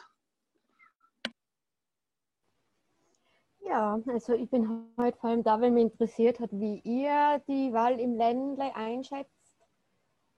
Ja, 3.65 3.99
also 4.08 4.34
ich 4.34 4.49
bin 4.49 4.88
heute 4.97 5.17
vor 5.17 5.30
allem 5.30 5.43
da, 5.43 5.60
weil 5.62 5.71
mich 5.71 5.84
interessiert 5.84 6.39
hat, 6.39 6.49
wie 6.52 6.80
ihr 6.84 7.41
die 7.47 7.71
Wahl 7.71 7.99
im 7.99 8.15
Ländle 8.15 8.76
einschätzt. 8.76 9.32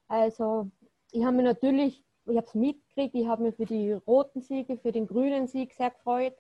Also 0.08 0.70
ich 1.12 1.24
habe 1.24 1.38
mir 1.38 1.44
natürlich, 1.44 2.04
ich 2.26 2.38
habe 2.38 2.46
es 2.46 2.54
mitgekriegt, 2.54 3.16
ich 3.16 3.28
habe 3.28 3.44
mich 3.44 3.56
für 3.56 3.66
die 3.66 3.94
roten 3.94 4.42
Siege, 4.42 4.78
für 4.78 4.92
den 4.92 5.08
grünen 5.08 5.48
Sieg 5.48 5.74
sehr 5.74 5.90
gefreut. 5.90 6.36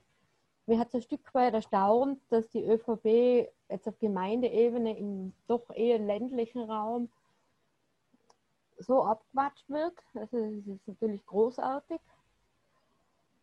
Mir 0.67 0.77
hat 0.79 0.89
es 0.89 0.95
ein 0.95 1.01
Stück 1.01 1.33
weit 1.33 1.53
erstaunt, 1.53 2.19
dass 2.29 2.47
die 2.49 2.63
ÖVP 2.63 3.49
jetzt 3.69 3.87
auf 3.87 3.97
Gemeindeebene 3.99 4.97
im 4.97 5.33
doch 5.47 5.69
eher 5.71 5.97
ländlichen 5.99 6.69
Raum 6.69 7.09
so 8.77 9.03
abgewatscht 9.03 9.69
wird. 9.69 9.97
Also 10.13 10.37
das 10.37 10.67
ist 10.67 10.87
natürlich 10.87 11.25
großartig. 11.25 11.99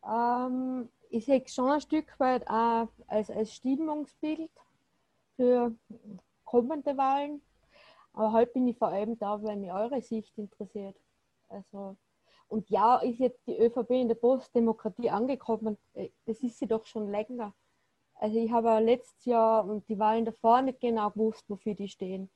Ähm, 0.04 0.88
ich 1.12 1.26
sehe 1.26 1.42
schon 1.46 1.70
ein 1.70 1.80
Stück 1.80 2.18
weit 2.18 2.48
auch 2.48 2.88
als, 3.06 3.30
als 3.30 3.54
Stimmungsbild 3.54 4.50
für 5.36 5.74
kommende 6.44 6.96
Wahlen. 6.96 7.42
Aber 8.14 8.32
heute 8.32 8.52
bin 8.52 8.68
ich 8.68 8.76
vor 8.76 8.88
allem 8.88 9.18
da, 9.18 9.42
weil 9.42 9.56
mich 9.56 9.72
eure 9.72 10.00
Sicht 10.00 10.36
interessiert. 10.38 10.96
Also 11.48 11.96
und 12.48 12.68
ja, 12.68 12.96
ist 12.98 13.18
jetzt 13.18 13.46
die 13.46 13.58
ÖVP 13.58 13.90
in 13.90 14.08
der 14.08 14.14
Postdemokratie 14.14 15.10
angekommen. 15.10 15.78
Äh, 15.94 16.10
das 16.26 16.40
ist 16.40 16.58
sie 16.58 16.66
doch 16.66 16.84
schon 16.84 17.10
länger. 17.10 17.54
Also 18.14 18.38
ich 18.38 18.50
habe 18.50 18.78
letztes 18.78 19.24
Jahr 19.24 19.64
und 19.66 19.88
die 19.88 19.98
Wahlen 19.98 20.24
davor 20.24 20.62
nicht 20.62 20.80
genau 20.80 21.10
gewusst, 21.10 21.44
wofür 21.48 21.74
die 21.74 21.88
stehen, 21.88 22.30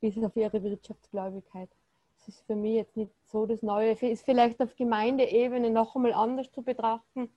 bis 0.00 0.18
auf 0.18 0.36
ihre 0.36 0.62
Wirtschaftsgläubigkeit. 0.62 1.70
Das 2.18 2.28
ist 2.28 2.42
für 2.46 2.56
mich 2.56 2.74
jetzt 2.74 2.96
nicht 2.96 3.12
so 3.24 3.46
das 3.46 3.62
Neue. 3.62 3.92
Ist 3.92 4.24
vielleicht 4.24 4.60
auf 4.60 4.74
Gemeindeebene 4.76 5.70
noch 5.70 5.94
einmal 5.96 6.12
anders 6.12 6.50
zu 6.50 6.62
betrachten. 6.62 7.30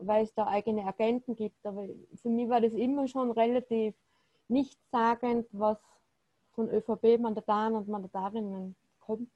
Weil 0.00 0.24
es 0.24 0.34
da 0.34 0.46
eigene 0.46 0.84
Agenten 0.84 1.36
gibt. 1.36 1.64
Aber 1.64 1.86
für 2.20 2.28
mich 2.28 2.48
war 2.48 2.60
das 2.60 2.72
immer 2.72 3.08
schon 3.08 3.30
relativ 3.30 3.94
nichtssagend, 4.48 5.46
was 5.52 5.78
von 6.52 6.68
ÖVP-Mandataren 6.68 7.74
und 7.74 7.88
Mandatarinnen 7.88 8.76
kommt. 8.98 9.30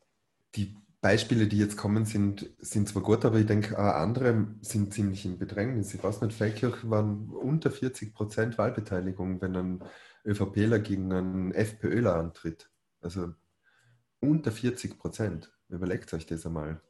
Die 0.57 0.74
Beispiele, 1.00 1.46
die 1.46 1.59
jetzt 1.59 1.77
kommen, 1.77 2.07
sind, 2.07 2.50
sind 2.59 2.88
zwar 2.88 3.03
gut, 3.03 3.24
aber 3.24 3.38
ich 3.38 3.46
denke, 3.46 3.79
andere 3.79 4.46
sind 4.62 4.94
ziemlich 4.94 5.27
im 5.27 5.38
Bedrängnis. 5.38 5.92
Ich 5.94 6.03
weiß 6.03 6.22
nicht, 6.22 6.35
Feldkirch 6.35 6.88
waren 6.88 7.29
unter 7.31 7.70
40 7.70 8.14
Prozent 8.14 8.57
Wahlbeteiligung, 8.57 9.40
wenn 9.40 9.57
ein 9.57 9.85
ÖVPler 10.24 10.79
gegen 10.79 11.12
einen 11.12 11.53
FPÖler 11.53 12.16
antritt. 12.16 12.70
Also 13.03 13.35
unter 14.20 14.50
40 14.50 14.98
Prozent. 14.98 15.53
Überlegt 15.68 16.12
euch 16.14 16.27
das 16.27 16.46
einmal. 16.46 16.81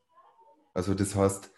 Also 0.74 0.94
das 0.94 1.14
heißt, 1.14 1.52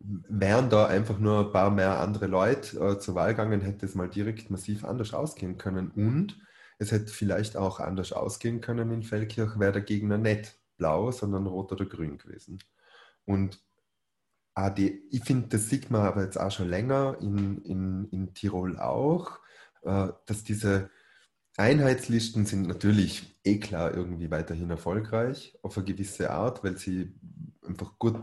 wären 0.00 0.70
da 0.70 0.86
einfach 0.86 1.18
nur 1.18 1.46
ein 1.46 1.52
paar 1.52 1.70
mehr 1.70 2.00
andere 2.00 2.26
Leute 2.26 2.78
äh, 2.78 2.98
zur 2.98 3.14
Wahl 3.14 3.30
gegangen, 3.30 3.60
hätte 3.60 3.86
es 3.86 3.94
mal 3.94 4.08
direkt 4.08 4.50
massiv 4.50 4.84
anders 4.84 5.12
ausgehen 5.12 5.58
können. 5.58 5.90
Und 5.90 6.38
es 6.78 6.90
hätte 6.90 7.12
vielleicht 7.12 7.56
auch 7.56 7.80
anders 7.80 8.12
ausgehen 8.12 8.60
können 8.60 8.90
in 8.90 9.02
Feldkirch, 9.02 9.58
wäre 9.58 9.72
der 9.72 9.82
Gegner 9.82 10.16
nicht 10.16 10.58
blau, 10.78 11.12
sondern 11.12 11.46
rot 11.46 11.72
oder 11.72 11.84
grün 11.84 12.16
gewesen. 12.16 12.58
Und 13.26 13.62
AD, 14.54 15.02
ich 15.10 15.24
finde, 15.24 15.48
das 15.48 15.68
sieht 15.68 15.90
man 15.90 16.02
aber 16.02 16.24
jetzt 16.24 16.40
auch 16.40 16.50
schon 16.50 16.68
länger, 16.68 17.18
in, 17.20 17.62
in, 17.62 18.08
in 18.10 18.34
Tirol 18.34 18.78
auch, 18.78 19.38
äh, 19.82 20.08
dass 20.26 20.44
diese 20.44 20.90
Einheitslisten 21.56 22.46
sind 22.46 22.66
natürlich 22.66 23.38
eh 23.44 23.58
klar 23.58 23.94
irgendwie 23.94 24.30
weiterhin 24.30 24.70
erfolgreich 24.70 25.58
auf 25.62 25.76
eine 25.76 25.84
gewisse 25.84 26.30
Art, 26.30 26.64
weil 26.64 26.78
sie 26.78 27.14
einfach 27.66 27.98
gut 27.98 28.16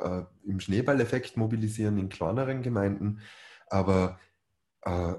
äh, 0.00 0.24
im 0.44 0.60
Schneeballeffekt 0.60 1.36
mobilisieren 1.36 1.98
in 1.98 2.08
kleineren 2.08 2.62
Gemeinden. 2.62 3.20
Aber 3.68 4.18
äh, 4.82 5.14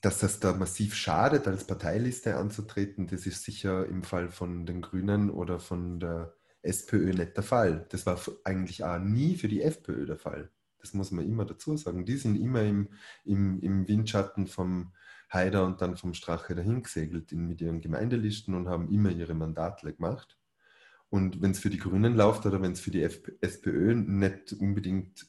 dass 0.00 0.20
das 0.20 0.40
da 0.40 0.54
massiv 0.54 0.94
schadet, 0.94 1.46
als 1.46 1.66
Parteiliste 1.66 2.36
anzutreten, 2.36 3.06
das 3.06 3.26
ist 3.26 3.44
sicher 3.44 3.86
im 3.86 4.02
Fall 4.02 4.30
von 4.30 4.64
den 4.64 4.80
Grünen 4.80 5.30
oder 5.30 5.60
von 5.60 6.00
der 6.00 6.34
SPÖ 6.62 7.12
nicht 7.12 7.36
der 7.36 7.44
Fall. 7.44 7.86
Das 7.90 8.06
war 8.06 8.18
eigentlich 8.44 8.84
auch 8.84 8.98
nie 8.98 9.36
für 9.36 9.48
die 9.48 9.62
FPÖ 9.62 10.06
der 10.06 10.16
Fall. 10.16 10.50
Das 10.78 10.94
muss 10.94 11.10
man 11.10 11.26
immer 11.26 11.44
dazu 11.44 11.76
sagen. 11.76 12.04
Die 12.04 12.16
sind 12.16 12.36
immer 12.36 12.62
im, 12.62 12.88
im, 13.24 13.60
im 13.60 13.88
Windschatten 13.88 14.46
vom 14.46 14.92
Haider 15.30 15.64
und 15.64 15.82
dann 15.82 15.96
vom 15.96 16.14
Strache 16.14 16.54
dahingesegelt 16.54 17.32
mit 17.32 17.60
ihren 17.60 17.80
Gemeindelisten 17.80 18.54
und 18.54 18.68
haben 18.68 18.90
immer 18.90 19.10
ihre 19.10 19.34
Mandate 19.34 19.92
gemacht. 19.92 20.38
Und 21.16 21.42
wenn 21.42 21.50
es 21.50 21.58
für 21.58 21.70
die 21.70 21.78
Grünen 21.78 22.14
läuft 22.14 22.46
oder 22.46 22.62
wenn 22.62 22.72
es 22.72 22.80
für 22.80 22.90
die 22.90 23.02
SPÖ 23.02 23.94
nicht 23.94 24.52
unbedingt, 24.52 25.26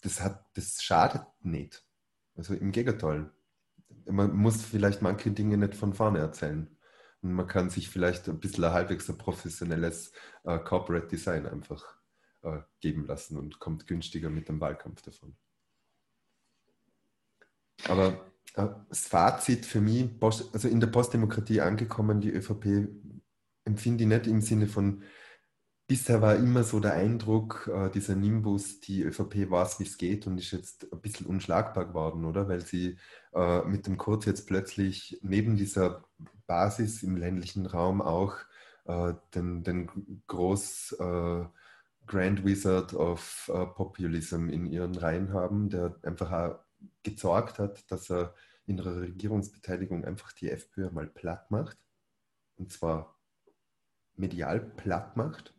das, 0.00 0.20
hat, 0.20 0.44
das 0.54 0.82
schadet 0.82 1.26
nicht. 1.42 1.84
Also 2.34 2.54
im 2.54 2.72
Gegenteil 2.72 3.30
man 4.10 4.34
muss 4.36 4.62
vielleicht 4.64 5.02
manche 5.02 5.30
Dinge 5.30 5.56
nicht 5.56 5.74
von 5.74 5.94
vorne 5.94 6.18
erzählen. 6.18 6.68
Und 7.22 7.32
man 7.32 7.46
kann 7.46 7.70
sich 7.70 7.88
vielleicht 7.88 8.28
ein 8.28 8.40
bisschen 8.40 8.64
ein 8.64 8.72
halbwegs 8.72 9.08
ein 9.08 9.18
professionelles 9.18 10.12
äh, 10.44 10.58
Corporate 10.58 11.08
Design 11.08 11.46
einfach 11.46 11.84
äh, 12.42 12.60
geben 12.80 13.06
lassen 13.06 13.36
und 13.36 13.58
kommt 13.58 13.86
günstiger 13.86 14.30
mit 14.30 14.48
dem 14.48 14.60
Wahlkampf 14.60 15.02
davon. 15.02 15.36
Aber 17.84 18.24
äh, 18.54 18.68
das 18.88 19.08
Fazit 19.08 19.66
für 19.66 19.80
mich, 19.80 20.10
also 20.20 20.68
in 20.68 20.80
der 20.80 20.86
Postdemokratie 20.88 21.60
angekommen, 21.60 22.20
die 22.20 22.30
ÖVP 22.30 22.88
empfinde 23.64 24.04
ich 24.04 24.08
nicht 24.08 24.26
im 24.26 24.40
Sinne 24.40 24.68
von 24.68 25.02
bisher 25.88 26.20
war 26.20 26.36
immer 26.36 26.62
so 26.64 26.80
der 26.80 26.92
Eindruck, 26.94 27.68
äh, 27.74 27.90
dieser 27.90 28.14
Nimbus, 28.14 28.78
die 28.80 29.02
ÖVP 29.02 29.50
weiß, 29.50 29.80
wie 29.80 29.84
es 29.84 29.96
geht 29.96 30.26
und 30.26 30.38
ist 30.38 30.52
jetzt 30.52 30.92
ein 30.92 31.00
bisschen 31.00 31.26
unschlagbar 31.26 31.86
geworden, 31.86 32.24
oder? 32.26 32.46
Weil 32.48 32.60
sie 32.60 32.98
äh, 33.34 33.62
mit 33.64 33.86
dem 33.86 33.96
Kurz 33.96 34.26
jetzt 34.26 34.46
plötzlich 34.46 35.18
neben 35.22 35.56
dieser 35.56 36.04
Basis 36.46 37.02
im 37.02 37.16
ländlichen 37.16 37.66
Raum 37.66 38.02
auch 38.02 38.36
äh, 38.84 39.14
den, 39.34 39.64
den 39.64 40.22
Groß 40.26 40.92
äh, 41.00 41.44
Grand 42.06 42.44
Wizard 42.44 42.94
of 42.94 43.50
äh, 43.52 43.66
Populism 43.66 44.48
in 44.50 44.66
ihren 44.66 44.94
Reihen 44.94 45.32
haben, 45.32 45.70
der 45.70 45.96
einfach 46.02 46.32
auch 46.32 46.58
gesorgt 47.02 47.58
hat, 47.58 47.90
dass 47.90 48.10
er 48.10 48.34
in 48.66 48.76
der 48.76 49.00
Regierungsbeteiligung 49.00 50.04
einfach 50.04 50.32
die 50.32 50.50
FPÖ 50.50 50.90
mal 50.90 51.06
platt 51.06 51.50
macht. 51.50 51.78
Und 52.56 52.72
zwar 52.72 53.18
medial 54.16 54.60
platt 54.60 55.16
macht 55.16 55.54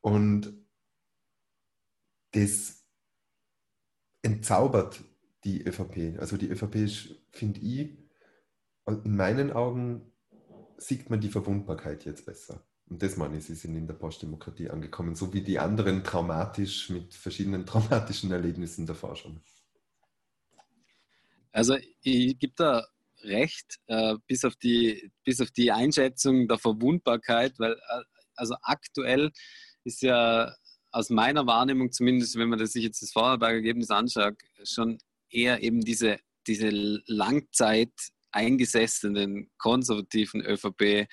und 0.00 0.52
das 2.32 2.84
entzaubert 4.22 5.02
die 5.44 5.62
ÖVP. 5.66 6.18
Also 6.18 6.36
die 6.36 6.48
ÖVP 6.48 6.76
ist, 6.76 7.14
finde 7.30 7.60
ich, 7.60 7.96
in 8.86 9.16
meinen 9.16 9.52
Augen 9.52 10.12
sieht 10.76 11.10
man 11.10 11.20
die 11.20 11.28
Verwundbarkeit 11.28 12.04
jetzt 12.04 12.26
besser. 12.26 12.64
Und 12.88 13.02
das 13.02 13.16
meine 13.16 13.38
ich, 13.38 13.44
sie 13.44 13.54
sind 13.54 13.76
in 13.76 13.86
der 13.86 13.94
Postdemokratie 13.94 14.68
angekommen, 14.68 15.14
so 15.14 15.32
wie 15.32 15.42
die 15.42 15.58
anderen 15.58 16.02
traumatisch 16.02 16.90
mit 16.90 17.14
verschiedenen 17.14 17.64
traumatischen 17.66 18.32
Erlebnissen 18.32 18.86
davor 18.86 19.14
schon. 19.16 19.40
Also 21.52 21.76
ich 22.02 22.38
gebe 22.38 22.52
da 22.56 22.86
recht, 23.22 23.78
äh, 23.86 24.16
bis, 24.26 24.44
auf 24.44 24.56
die, 24.56 25.10
bis 25.24 25.40
auf 25.40 25.50
die 25.50 25.70
Einschätzung 25.70 26.48
der 26.48 26.58
Verwundbarkeit, 26.58 27.58
weil 27.58 27.72
äh, 27.72 28.02
also 28.34 28.56
aktuell 28.62 29.30
ist 29.84 30.02
ja 30.02 30.54
aus 30.92 31.10
meiner 31.10 31.46
Wahrnehmung 31.46 31.92
zumindest, 31.92 32.36
wenn 32.36 32.48
man 32.48 32.64
sich 32.66 32.84
jetzt 32.84 33.02
das 33.02 33.12
Vorarlberg-Ergebnis 33.12 33.90
anschaut, 33.90 34.34
schon 34.64 34.98
eher 35.30 35.62
eben 35.62 35.80
diese, 35.80 36.18
diese 36.46 36.70
Langzeit 37.06 37.92
eingesessenen 38.32 39.50
konservativen 39.58 40.40
ÖVP, 40.40 41.08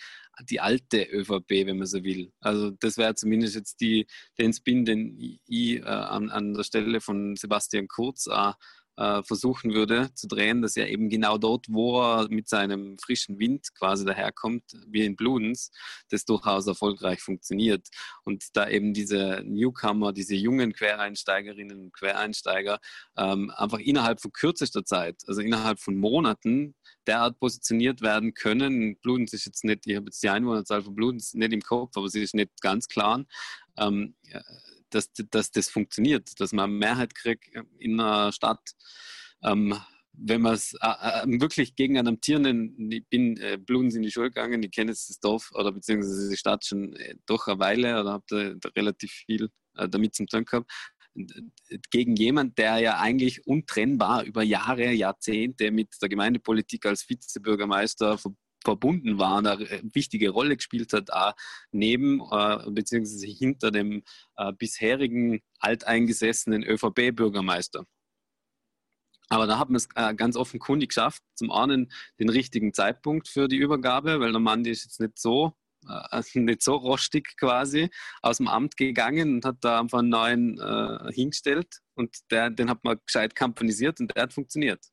die 0.49 0.59
alte 0.59 1.03
ÖVP, 1.03 1.65
wenn 1.65 1.77
man 1.77 1.87
so 1.87 2.03
will. 2.03 2.31
Also 2.39 2.71
das 2.71 2.97
wäre 2.97 3.15
zumindest 3.15 3.55
jetzt 3.55 3.81
die, 3.81 4.05
den 4.37 4.53
Spin, 4.53 4.85
den 4.85 5.17
ich 5.17 5.77
äh, 5.77 5.81
an, 5.81 6.29
an 6.29 6.53
der 6.53 6.63
Stelle 6.63 7.01
von 7.01 7.35
Sebastian 7.35 7.87
Kurz 7.87 8.27
äh, 8.27 8.53
äh, 8.97 9.23
versuchen 9.23 9.73
würde 9.73 10.13
zu 10.13 10.27
drehen, 10.27 10.61
dass 10.61 10.75
er 10.75 10.89
eben 10.89 11.09
genau 11.09 11.37
dort, 11.37 11.67
wo 11.69 12.01
er 12.01 12.27
mit 12.29 12.49
seinem 12.49 12.97
frischen 12.97 13.39
Wind 13.39 13.73
quasi 13.75 14.05
daherkommt, 14.05 14.63
wie 14.87 15.05
in 15.05 15.15
Bludens, 15.15 15.71
das 16.09 16.25
durchaus 16.25 16.67
erfolgreich 16.67 17.21
funktioniert. 17.21 17.87
Und 18.23 18.45
da 18.53 18.67
eben 18.67 18.93
diese 18.93 19.43
Newcomer, 19.45 20.13
diese 20.13 20.35
jungen 20.35 20.73
Quereinsteigerinnen 20.73 21.79
und 21.79 21.93
Quereinsteiger 21.93 22.79
ähm, 23.17 23.51
einfach 23.55 23.79
innerhalb 23.79 24.21
von 24.21 24.31
kürzester 24.31 24.83
Zeit, 24.83 25.23
also 25.27 25.41
innerhalb 25.41 25.79
von 25.79 25.95
Monaten, 25.95 26.75
derart 27.05 27.39
positioniert 27.39 28.01
werden 28.01 28.33
können. 28.33 28.97
Bludens 28.97 29.33
ist 29.33 29.45
jetzt 29.45 29.63
nicht, 29.63 29.87
ich 29.87 29.95
habe 29.95 30.07
jetzt 30.07 30.21
die 30.23 30.29
Einwohnerzahl 30.29 30.81
von 30.81 30.95
Bludens 30.95 31.33
nicht 31.33 31.53
im 31.53 31.61
Kopf, 31.61 31.95
aber 31.95 32.09
sie 32.09 32.21
ist 32.21 32.35
nicht 32.35 32.61
ganz 32.61 32.87
klar. 32.87 33.23
Ähm, 33.77 34.15
dass, 34.89 35.11
dass 35.13 35.51
das 35.51 35.69
funktioniert, 35.69 36.39
dass 36.39 36.53
man 36.53 36.71
Mehrheit 36.71 37.15
kriegt 37.15 37.49
in 37.79 37.99
einer 37.99 38.31
Stadt. 38.31 38.71
Ähm, 39.43 39.75
wenn 40.19 40.41
man 40.41 40.55
es 40.55 40.73
äh, 40.81 40.87
äh, 40.87 41.39
wirklich 41.39 41.75
gegen 41.75 41.97
einen 41.97 42.07
amtierenden, 42.07 42.91
ich 42.91 43.07
bin 43.07 43.37
äh, 43.37 43.57
Bludens 43.57 43.95
in 43.95 44.01
die 44.01 44.11
Schule 44.11 44.29
gegangen, 44.29 44.63
ich 44.63 44.71
kenne 44.71 44.91
jetzt 44.91 45.09
das 45.09 45.19
Dorf 45.19 45.51
oder 45.53 45.71
beziehungsweise 45.71 46.29
die 46.29 46.37
Stadt 46.37 46.65
schon 46.65 46.93
äh, 46.93 47.15
doch 47.27 47.47
eine 47.47 47.59
Weile 47.59 48.01
oder 48.01 48.13
habe 48.13 48.23
da, 48.27 48.53
da, 48.55 48.69
relativ 48.75 49.11
viel 49.11 49.49
äh, 49.75 49.87
damit 49.87 50.15
zum 50.15 50.27
tun 50.27 50.45
gehabt, 50.45 50.71
gegen 51.89 52.15
jemand, 52.15 52.57
der 52.57 52.77
ja 52.77 52.99
eigentlich 52.99 53.45
untrennbar 53.47 54.23
über 54.23 54.43
Jahre, 54.43 54.91
Jahrzehnte 54.91 55.71
mit 55.71 55.89
der 56.01 56.09
Gemeindepolitik 56.09 56.85
als 56.85 57.09
Vizebürgermeister 57.09 58.17
verbunden 58.17 58.46
war, 58.65 59.37
eine 59.37 59.59
wichtige 59.93 60.29
Rolle 60.29 60.57
gespielt 60.57 60.93
hat, 60.93 61.11
auch 61.11 61.33
neben 61.71 62.21
äh, 62.31 62.69
bzw. 62.69 63.27
hinter 63.27 63.71
dem 63.71 64.03
äh, 64.35 64.53
bisherigen 64.53 65.41
alteingesessenen 65.59 66.63
ÖVP-Bürgermeister. 66.63 67.85
Aber 69.29 69.45
da 69.45 69.59
hat 69.59 69.69
man 69.69 69.75
es 69.75 69.89
äh, 69.95 70.13
ganz 70.15 70.37
offenkundig 70.37 70.89
geschafft. 70.89 71.21
Zum 71.35 71.51
einen 71.51 71.91
den 72.19 72.29
richtigen 72.29 72.73
Zeitpunkt 72.73 73.27
für 73.27 73.47
die 73.47 73.57
Übergabe, 73.57 74.19
weil 74.19 74.31
der 74.31 74.39
Mann 74.39 74.63
ist 74.65 74.85
jetzt 74.85 75.01
nicht 75.01 75.19
so 75.19 75.47
äh, 75.47 75.66
nicht 76.35 76.61
so 76.61 76.75
rostig 76.75 77.35
quasi 77.37 77.89
aus 78.21 78.37
dem 78.37 78.47
Amt 78.47 78.77
gegangen 78.77 79.35
und 79.35 79.45
hat 79.45 79.57
da 79.61 79.79
einfach 79.79 79.99
einen 79.99 80.09
neuen 80.09 80.59
äh, 80.59 81.11
hingestellt 81.11 81.81
und 81.95 82.15
der, 82.31 82.49
den 82.49 82.69
hat 82.69 82.83
man 82.83 82.99
gescheit 83.05 83.35
kampanisiert 83.35 83.99
und 83.99 84.15
der 84.15 84.23
hat 84.23 84.33
funktioniert. 84.33 84.85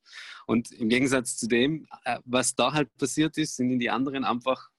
Und 0.46 0.72
im 0.72 0.88
Gegensatz 0.88 1.36
zu 1.36 1.48
dem, 1.48 1.86
äh, 2.04 2.18
was 2.24 2.54
da 2.54 2.72
halt 2.72 2.94
passiert 2.96 3.36
ist, 3.38 3.56
sind 3.56 3.70
in 3.70 3.78
die 3.78 3.90
anderen 3.90 4.24
einfach 4.24 4.70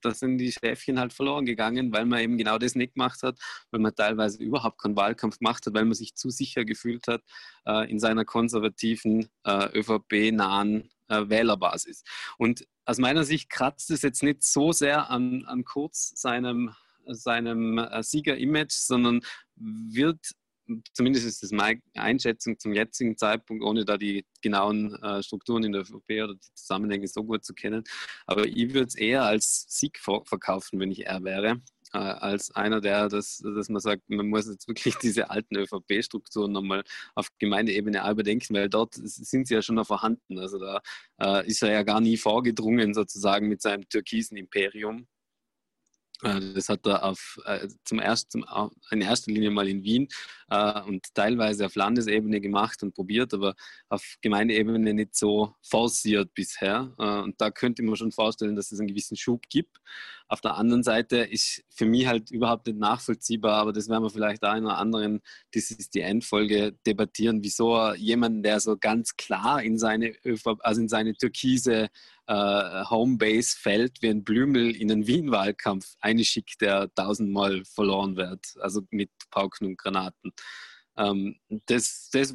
da 0.00 0.12
sind 0.12 0.38
die 0.38 0.52
Schäfchen 0.52 0.98
halt 0.98 1.12
verloren 1.12 1.46
gegangen, 1.46 1.92
weil 1.92 2.06
man 2.06 2.20
eben 2.20 2.38
genau 2.38 2.58
das 2.58 2.74
nicht 2.74 2.94
gemacht 2.94 3.22
hat, 3.22 3.38
weil 3.70 3.80
man 3.80 3.94
teilweise 3.94 4.42
überhaupt 4.42 4.80
keinen 4.80 4.96
Wahlkampf 4.96 5.38
gemacht 5.38 5.66
hat, 5.66 5.74
weil 5.74 5.84
man 5.84 5.94
sich 5.94 6.14
zu 6.14 6.30
sicher 6.30 6.64
gefühlt 6.64 7.06
hat 7.06 7.22
äh, 7.66 7.90
in 7.90 7.98
seiner 7.98 8.24
konservativen, 8.24 9.28
äh, 9.44 9.78
ÖVP-nahen 9.78 10.90
äh, 11.08 11.28
Wählerbasis. 11.28 12.02
Und 12.38 12.66
aus 12.84 12.98
meiner 12.98 13.24
Sicht 13.24 13.50
kratzt 13.50 13.90
es 13.90 14.02
jetzt 14.02 14.22
nicht 14.22 14.42
so 14.42 14.72
sehr 14.72 15.10
an, 15.10 15.44
an 15.46 15.64
Kurz 15.64 16.12
seinem, 16.16 16.74
seinem 17.06 17.78
äh, 17.78 18.02
Sieger-Image, 18.02 18.72
sondern 18.72 19.20
wird 19.56 20.18
zumindest 20.92 21.26
ist 21.26 21.42
das 21.42 21.50
meine 21.50 21.80
Einschätzung 21.94 22.58
zum 22.58 22.72
jetzigen 22.72 23.16
Zeitpunkt, 23.16 23.62
ohne 23.62 23.84
da 23.84 23.98
die 23.98 24.24
genauen 24.42 24.94
äh, 25.02 25.22
Strukturen 25.22 25.64
in 25.64 25.72
der 25.72 25.82
ÖVP 25.82 26.22
oder 26.24 26.34
die 26.34 26.54
Zusammenhänge 26.54 27.06
so 27.06 27.22
gut 27.24 27.44
zu 27.44 27.54
kennen. 27.54 27.84
Aber 28.26 28.46
ich 28.46 28.72
würde 28.72 28.86
es 28.86 28.94
eher 28.94 29.24
als 29.24 29.66
Sieg 29.68 29.98
verkaufen, 29.98 30.80
wenn 30.80 30.90
ich 30.90 31.06
er 31.06 31.22
wäre, 31.22 31.60
äh, 31.94 31.98
als 31.98 32.50
einer, 32.50 32.80
der, 32.80 33.08
das, 33.08 33.38
dass 33.38 33.68
man 33.68 33.80
sagt, 33.80 34.02
man 34.08 34.28
muss 34.28 34.48
jetzt 34.48 34.68
wirklich 34.68 34.94
diese 35.02 35.30
alten 35.30 35.56
ÖVP-Strukturen 35.56 36.52
nochmal 36.52 36.84
auf 37.14 37.28
Gemeindeebene 37.38 38.08
überdenken, 38.10 38.54
weil 38.54 38.68
dort 38.68 38.94
sind 38.94 39.46
sie 39.46 39.54
ja 39.54 39.62
schon 39.62 39.76
noch 39.76 39.86
vorhanden. 39.86 40.38
Also 40.38 40.58
da 40.58 40.80
äh, 41.20 41.46
ist 41.46 41.62
er 41.62 41.72
ja 41.72 41.82
gar 41.82 42.00
nie 42.00 42.16
vorgedrungen, 42.16 42.94
sozusagen 42.94 43.48
mit 43.48 43.62
seinem 43.62 43.88
türkisen 43.88 44.36
Imperium 44.36 45.06
äh, 46.22 46.40
das 46.54 46.68
hat 46.68 46.86
er 46.86 47.04
auf, 47.04 47.38
äh, 47.44 47.68
zum 47.84 47.98
ersten, 47.98 48.44
in 48.90 49.00
erster 49.00 49.32
Linie 49.32 49.50
mal 49.50 49.68
in 49.68 49.82
Wien 49.82 50.08
äh, 50.48 50.80
und 50.82 51.14
teilweise 51.14 51.66
auf 51.66 51.74
Landesebene 51.74 52.40
gemacht 52.40 52.82
und 52.82 52.94
probiert, 52.94 53.34
aber 53.34 53.54
auf 53.88 54.16
Gemeindeebene 54.20 54.94
nicht 54.94 55.14
so 55.16 55.54
forciert 55.62 56.32
bisher. 56.34 56.92
und 56.98 57.40
da 57.40 57.50
könnte 57.50 57.82
man 57.82 57.96
schon 57.96 58.12
vorstellen, 58.12 58.56
dass 58.56 58.72
es 58.72 58.78
einen 58.78 58.88
gewissen 58.88 59.16
Schub 59.16 59.42
gibt. 59.48 59.78
Auf 60.28 60.40
der 60.40 60.54
anderen 60.54 60.82
Seite 60.82 61.18
ist 61.18 61.62
für 61.68 61.84
mich 61.84 62.06
halt 62.06 62.30
überhaupt 62.30 62.66
nicht 62.66 62.78
nachvollziehbar, 62.78 63.56
aber 63.56 63.72
das 63.72 63.88
werden 63.88 64.02
wir 64.02 64.10
vielleicht 64.10 64.42
auch 64.42 64.54
in 64.54 64.66
einer 64.66 64.78
anderen, 64.78 65.20
das 65.52 65.70
ist 65.70 65.94
die 65.94 66.00
Endfolge, 66.00 66.72
debattieren, 66.86 67.42
wieso 67.42 67.92
jemand, 67.94 68.44
der 68.44 68.60
so 68.60 68.76
ganz 68.78 69.16
klar 69.16 69.62
in 69.62 69.78
seine, 69.78 70.14
also 70.60 70.80
in 70.80 70.88
seine 70.88 71.14
türkise 71.14 71.88
äh, 72.26 72.84
Homebase 72.90 73.56
fällt 73.58 74.00
wie 74.00 74.08
ein 74.08 74.24
Blümel 74.24 74.74
in 74.74 74.90
einen 74.90 75.06
Wien-Wahlkampf 75.06 75.94
einschickt, 76.00 76.60
der 76.60 76.92
tausendmal 76.94 77.62
verloren 77.64 78.16
wird, 78.16 78.54
also 78.60 78.82
mit 78.90 79.10
Pauken 79.30 79.66
und 79.68 79.78
Granaten. 79.78 80.32
Ähm, 80.96 81.36
das, 81.66 82.08
das, 82.12 82.34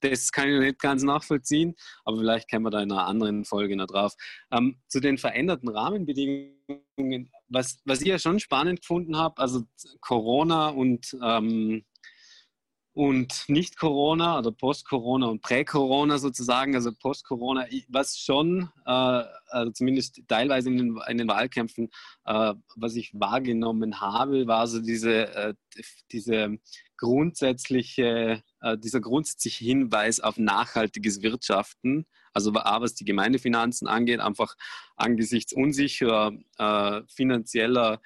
das 0.00 0.32
kann 0.32 0.48
ich 0.48 0.60
nicht 0.60 0.78
ganz 0.78 1.02
nachvollziehen, 1.02 1.74
aber 2.04 2.18
vielleicht 2.18 2.50
kommen 2.50 2.64
wir 2.64 2.70
da 2.70 2.80
in 2.80 2.92
einer 2.92 3.06
anderen 3.06 3.44
Folge 3.44 3.76
noch 3.76 3.86
drauf. 3.86 4.14
Ähm, 4.50 4.80
zu 4.88 5.00
den 5.00 5.18
veränderten 5.18 5.68
Rahmenbedingungen, 5.68 6.57
was, 7.48 7.80
was 7.84 8.00
ich 8.00 8.08
ja 8.08 8.18
schon 8.18 8.40
spannend 8.40 8.80
gefunden 8.80 9.16
habe, 9.16 9.38
also 9.38 9.62
Corona 10.00 10.68
und 10.68 11.16
ähm, 11.22 11.84
und 12.98 13.44
Nicht-Corona 13.46 14.40
oder 14.40 14.50
Post-Corona 14.50 15.26
und 15.26 15.40
Prä-Corona 15.40 16.18
sozusagen, 16.18 16.74
also 16.74 16.90
Post-Corona, 16.90 17.64
was 17.86 18.18
schon, 18.18 18.70
äh, 18.86 18.90
also 18.90 19.70
zumindest 19.70 20.20
teilweise 20.26 20.68
in 20.68 20.78
den, 20.78 21.00
in 21.08 21.18
den 21.18 21.28
Wahlkämpfen, 21.28 21.90
äh, 22.24 22.54
was 22.74 22.96
ich 22.96 23.12
wahrgenommen 23.14 24.00
habe, 24.00 24.48
war 24.48 24.66
so 24.66 24.80
diese, 24.80 25.32
äh, 25.32 25.54
diese 26.10 26.58
grundsätzliche, 26.96 28.42
äh, 28.62 28.76
dieser 28.76 29.00
grundsätzliche 29.00 29.64
Hinweis 29.64 30.18
auf 30.18 30.36
nachhaltiges 30.36 31.22
Wirtschaften, 31.22 32.04
also 32.32 32.52
was 32.52 32.94
die 32.94 33.04
Gemeindefinanzen 33.04 33.86
angeht, 33.86 34.18
einfach 34.18 34.56
angesichts 34.96 35.52
unsicherer 35.52 36.32
äh, 36.58 37.02
finanzieller 37.06 38.00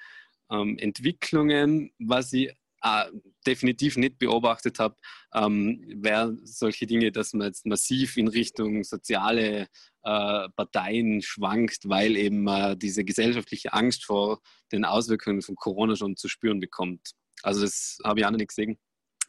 ähm, 0.51 0.77
Entwicklungen, 0.77 1.91
was 1.97 2.29
sie 2.29 2.51
äh, 2.83 3.05
definitiv 3.47 3.97
nicht 3.97 4.19
beobachtet 4.19 4.79
habe, 4.79 4.95
ähm, 5.33 5.83
wäre 5.95 6.37
solche 6.43 6.85
Dinge, 6.85 7.11
dass 7.11 7.33
man 7.33 7.47
jetzt 7.47 7.65
massiv 7.65 8.17
in 8.17 8.27
Richtung 8.27 8.83
soziale 8.83 9.67
äh, 10.03 10.49
Parteien 10.55 11.21
schwankt, 11.21 11.87
weil 11.87 12.17
eben 12.17 12.47
äh, 12.47 12.75
diese 12.77 13.03
gesellschaftliche 13.03 13.73
Angst 13.73 14.05
vor 14.05 14.41
den 14.71 14.85
Auswirkungen 14.85 15.41
von 15.41 15.55
Corona 15.55 15.95
schon 15.95 16.17
zu 16.17 16.27
spüren 16.27 16.59
bekommt. 16.59 17.11
Also 17.41 17.61
das 17.61 17.97
habe 18.03 18.19
ich 18.19 18.25
auch 18.25 18.31
noch 18.31 18.37
nicht 18.37 18.49
gesehen. 18.49 18.77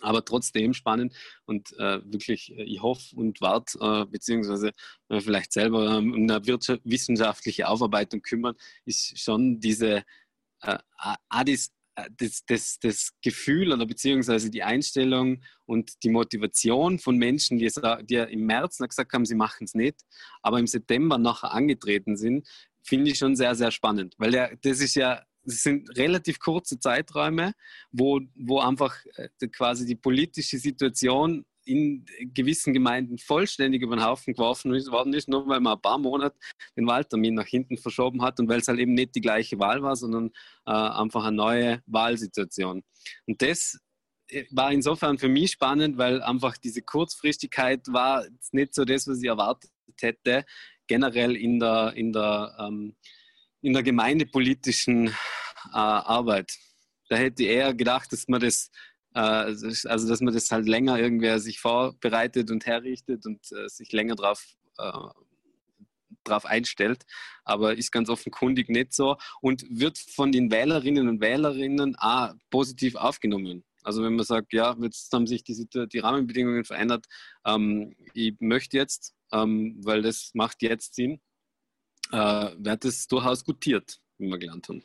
Aber 0.00 0.24
trotzdem 0.24 0.74
spannend 0.74 1.14
und 1.46 1.72
äh, 1.78 2.00
wirklich, 2.04 2.52
äh, 2.52 2.64
ich 2.64 2.82
hoffe 2.82 3.14
und 3.14 3.40
warte, 3.40 3.78
äh, 3.80 4.04
beziehungsweise 4.04 4.72
äh, 5.08 5.20
vielleicht 5.20 5.52
selber 5.52 5.98
um 5.98 6.12
eine 6.14 6.44
wissenschaftliche 6.44 7.68
Aufarbeitung 7.68 8.20
kümmern, 8.20 8.56
ist 8.84 9.18
schon 9.18 9.60
diese 9.60 10.04
äh, 10.62 10.78
Adis 11.28 11.72
das, 12.16 12.44
das, 12.46 12.78
das 12.80 13.12
Gefühl 13.22 13.72
oder 13.72 13.86
beziehungsweise 13.86 14.50
die 14.50 14.62
Einstellung 14.62 15.42
und 15.66 16.02
die 16.02 16.10
Motivation 16.10 16.98
von 16.98 17.16
Menschen, 17.16 17.58
die, 17.58 17.70
die 18.02 18.16
im 18.16 18.46
März 18.46 18.78
gesagt 18.78 19.12
haben, 19.12 19.24
sie 19.24 19.34
machen 19.34 19.64
es 19.64 19.74
nicht, 19.74 20.00
aber 20.42 20.58
im 20.58 20.66
September 20.66 21.18
nachher 21.18 21.52
angetreten 21.52 22.16
sind, 22.16 22.48
finde 22.82 23.10
ich 23.10 23.18
schon 23.18 23.36
sehr, 23.36 23.54
sehr 23.54 23.70
spannend. 23.70 24.14
Weil 24.18 24.32
der, 24.32 24.56
das 24.62 24.80
ist 24.80 24.94
ja, 24.96 25.22
das 25.44 25.62
sind 25.62 25.96
relativ 25.96 26.38
kurze 26.38 26.78
Zeiträume, 26.78 27.52
wo, 27.92 28.20
wo 28.34 28.60
einfach 28.60 28.96
äh, 29.16 29.28
quasi 29.48 29.86
die 29.86 29.96
politische 29.96 30.58
Situation 30.58 31.44
in 31.64 32.04
gewissen 32.34 32.72
Gemeinden 32.72 33.18
vollständig 33.18 33.82
über 33.82 33.96
den 33.96 34.04
Haufen 34.04 34.34
geworfen 34.34 34.72
worden 34.72 35.14
ist, 35.14 35.28
nur 35.28 35.46
weil 35.48 35.60
man 35.60 35.74
ein 35.74 35.82
paar 35.82 35.98
Monate 35.98 36.36
den 36.76 36.86
Wahltermin 36.86 37.34
nach 37.34 37.46
hinten 37.46 37.76
verschoben 37.76 38.22
hat 38.22 38.38
und 38.40 38.48
weil 38.48 38.60
es 38.60 38.68
halt 38.68 38.78
eben 38.78 38.94
nicht 38.94 39.14
die 39.14 39.20
gleiche 39.20 39.58
Wahl 39.58 39.82
war, 39.82 39.96
sondern 39.96 40.30
äh, 40.66 40.72
einfach 40.72 41.24
eine 41.24 41.36
neue 41.36 41.82
Wahlsituation. 41.86 42.82
Und 43.26 43.42
das 43.42 43.78
äh, 44.28 44.44
war 44.50 44.72
insofern 44.72 45.18
für 45.18 45.28
mich 45.28 45.52
spannend, 45.52 45.98
weil 45.98 46.22
einfach 46.22 46.56
diese 46.56 46.82
Kurzfristigkeit 46.82 47.80
war 47.88 48.24
nicht 48.52 48.74
so 48.74 48.84
das, 48.84 49.06
was 49.06 49.22
ich 49.22 49.28
erwartet 49.28 49.70
hätte, 50.00 50.44
generell 50.86 51.36
in 51.36 51.60
der, 51.60 51.92
in 51.94 52.12
der, 52.12 52.56
ähm, 52.58 52.94
in 53.62 53.72
der 53.72 53.82
gemeindepolitischen 53.82 55.08
äh, 55.08 55.12
Arbeit. 55.72 56.52
Da 57.08 57.16
hätte 57.16 57.42
ich 57.42 57.50
eher 57.50 57.74
gedacht, 57.74 58.12
dass 58.12 58.28
man 58.28 58.40
das 58.40 58.70
also, 59.14 60.08
dass 60.08 60.20
man 60.20 60.34
das 60.34 60.50
halt 60.50 60.66
länger 60.66 60.98
irgendwer 60.98 61.38
sich 61.38 61.60
vorbereitet 61.60 62.50
und 62.50 62.66
herrichtet 62.66 63.24
und 63.26 63.40
äh, 63.52 63.68
sich 63.68 63.92
länger 63.92 64.16
drauf, 64.16 64.44
äh, 64.78 64.92
drauf 66.24 66.44
einstellt. 66.46 67.04
Aber 67.44 67.76
ist 67.76 67.92
ganz 67.92 68.08
offenkundig 68.08 68.68
nicht 68.68 68.92
so 68.92 69.16
und 69.40 69.64
wird 69.70 69.98
von 69.98 70.32
den 70.32 70.50
Wählerinnen 70.50 71.08
und 71.08 71.20
Wählerinnen 71.20 71.96
auch 71.96 72.34
positiv 72.50 72.96
aufgenommen. 72.96 73.64
Also 73.84 74.02
wenn 74.02 74.16
man 74.16 74.24
sagt, 74.24 74.52
ja, 74.52 74.74
jetzt 74.80 75.12
haben 75.12 75.26
sich 75.26 75.44
die, 75.44 75.66
die 75.92 75.98
Rahmenbedingungen 75.98 76.64
verändert, 76.64 77.06
ähm, 77.44 77.94
ich 78.14 78.34
möchte 78.40 78.78
jetzt, 78.78 79.14
ähm, 79.30 79.78
weil 79.84 80.02
das 80.02 80.30
macht 80.34 80.62
jetzt 80.62 80.94
Sinn, 80.94 81.20
äh, 82.10 82.50
wird 82.56 82.84
das 82.84 83.06
durchaus 83.06 83.44
gutiert, 83.44 84.00
wie 84.18 84.28
wir 84.28 84.38
gelernt 84.38 84.68
haben. 84.68 84.82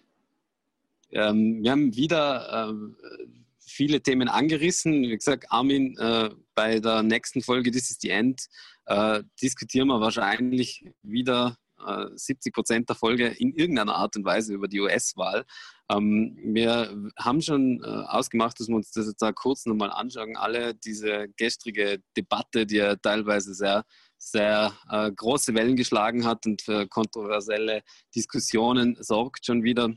Ähm, 1.12 1.64
wir 1.64 1.72
haben 1.72 1.96
wieder 1.96 2.70
äh, 2.70 3.28
viele 3.70 4.02
Themen 4.02 4.28
angerissen. 4.28 5.04
Wie 5.04 5.16
gesagt, 5.16 5.52
Armin, 5.52 5.98
äh, 5.98 6.30
bei 6.56 6.80
der 6.80 7.04
nächsten 7.04 7.42
Folge, 7.42 7.72
das 7.72 7.90
ist 7.90 8.04
die 8.04 8.10
End, 8.10 8.48
äh, 8.86 9.24
diskutieren 9.42 9.88
wir 9.88 10.02
wahrscheinlich 10.02 10.84
wieder 11.02 11.58
äh, 11.86 12.06
70 12.14 12.54
Prozent 12.54 12.90
der 12.90 12.96
Folge 12.96 13.28
in 13.28 13.54
irgendeiner 13.54 13.96
Art 13.96 14.16
und 14.16 14.26
Weise 14.26 14.54
über 14.54 14.68
die 14.68 14.80
US-Wahl. 14.80 15.46
Ähm, 15.92 16.38
wir 16.44 16.96
haben 17.18 17.42
schon 17.42 17.82
äh, 17.84 17.88
ausgemacht, 17.88 18.60
dass 18.60 18.68
wir 18.68 18.76
uns 18.76 18.92
das 18.92 19.08
jetzt 19.08 19.22
da 19.22 19.32
kurz 19.32 19.66
nochmal 19.66 19.92
anschauen. 19.92 20.36
Alle 20.36 20.76
diese 20.76 21.28
gestrige 21.38 22.02
Debatte, 22.18 22.66
die 22.66 22.78
ja 22.78 22.96
teilweise 22.96 23.54
sehr 23.54 23.86
sehr 24.20 24.74
äh, 24.90 25.12
große 25.12 25.54
Wellen 25.56 25.78
geschlagen 25.78 26.26
hat 26.26 26.46
und 26.46 26.62
für 26.62 26.88
kontroversielle 26.88 27.84
Diskussionen 28.14 28.98
sorgt 29.00 29.46
schon 29.46 29.64
wieder 29.64 29.94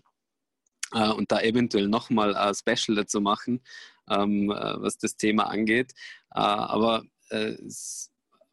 äh, 0.93 1.11
und 1.11 1.33
da 1.33 1.41
eventuell 1.41 1.89
nochmal 1.89 2.35
ein 2.35 2.55
Special 2.55 2.97
dazu 2.97 3.21
machen, 3.21 3.61
ähm, 4.11 4.51
äh, 4.51 4.81
was 4.81 4.99
das 4.99 5.17
Thema 5.17 5.49
angeht. 5.49 5.93
Äh, 6.35 6.41
aber 6.41 7.05
äh, 7.31 7.57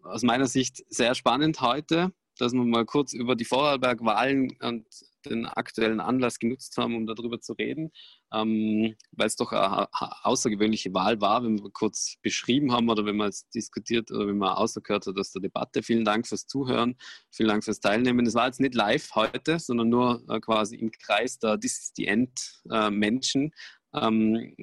aus 0.04 0.24
meiner 0.24 0.48
Sicht 0.48 0.84
sehr 0.90 1.16
spannend 1.16 1.62
heute, 1.62 2.12
dass 2.38 2.54
wir 2.54 2.64
mal 2.64 2.86
kurz 2.86 3.14
über 3.14 3.36
die 3.36 3.46
Vorarlberg-Wahlen 3.46 4.58
und 4.62 4.86
den 5.26 5.46
aktuellen 5.46 6.00
Anlass 6.00 6.40
genutzt 6.40 6.78
haben, 6.78 6.96
um 6.96 7.06
darüber 7.06 7.40
zu 7.40 7.54
reden, 7.54 7.92
ähm, 8.34 8.96
weil 9.12 9.28
es 9.28 9.36
doch 9.36 9.52
eine, 9.52 9.88
außergewöhnliche 10.24 10.94
Wahl 10.94 11.20
war, 11.22 11.44
wenn 11.44 11.62
wir 11.62 11.70
kurz 11.72 12.16
beschrieben 12.22 12.72
haben 12.72 12.90
oder 12.90 13.06
wenn 13.06 13.18
man 13.18 13.30
es 13.30 13.50
diskutiert 13.50 14.12
oder 14.12 14.28
wenn 14.28 14.38
man 14.38 14.54
ausgehört 14.54 15.08
hat 15.08 15.18
aus 15.18 15.32
der 15.32 15.42
Debatte. 15.42 15.84
Vielen 15.84 16.06
Dank 16.06 16.28
fürs 16.28 16.48
Zuhören, 16.48 16.96
vielen 17.32 17.50
Dank 17.50 17.64
fürs 17.64 17.80
Teilnehmen. 17.80 18.26
Es 18.26 18.36
war 18.36 18.48
jetzt 18.48 18.60
nicht 18.60 18.76
live 18.76 19.16
heute, 19.16 19.60
sondern 19.60 19.90
nur 19.90 20.24
äh, 20.30 20.40
quasi 20.40 20.76
im 20.76 20.92
Kreis 20.92 21.40
der 21.40 21.60
This 21.60 21.80
is 21.80 21.92
the 21.96 22.08
End 22.08 22.62
äh, 22.72 22.90
Menschen, 22.90 23.52
ähm, 23.94 24.54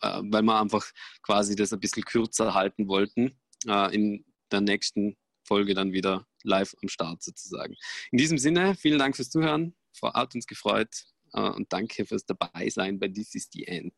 äh, 0.00 0.22
weil 0.24 0.42
wir 0.42 0.60
einfach 0.60 0.84
quasi 1.22 1.56
das 1.56 1.72
ein 1.72 1.80
bisschen 1.80 2.04
kürzer 2.04 2.54
halten 2.54 2.88
wollten. 2.88 3.38
Äh, 3.66 3.94
in 3.94 4.24
der 4.50 4.60
nächsten 4.60 5.16
Folge 5.44 5.74
dann 5.74 5.92
wieder 5.92 6.26
live 6.44 6.74
am 6.82 6.88
Start 6.88 7.22
sozusagen. 7.22 7.74
In 8.10 8.18
diesem 8.18 8.38
Sinne, 8.38 8.74
vielen 8.74 8.98
Dank 8.98 9.16
fürs 9.16 9.30
Zuhören 9.30 9.74
hat 10.02 10.34
uns 10.34 10.46
gefreut 10.46 11.04
äh, 11.32 11.40
und 11.40 11.72
danke 11.72 12.06
fürs 12.06 12.24
Dabeisein 12.24 12.98
bei 12.98 13.08
This 13.08 13.34
is 13.34 13.48
the 13.52 13.66
End. 13.66 13.94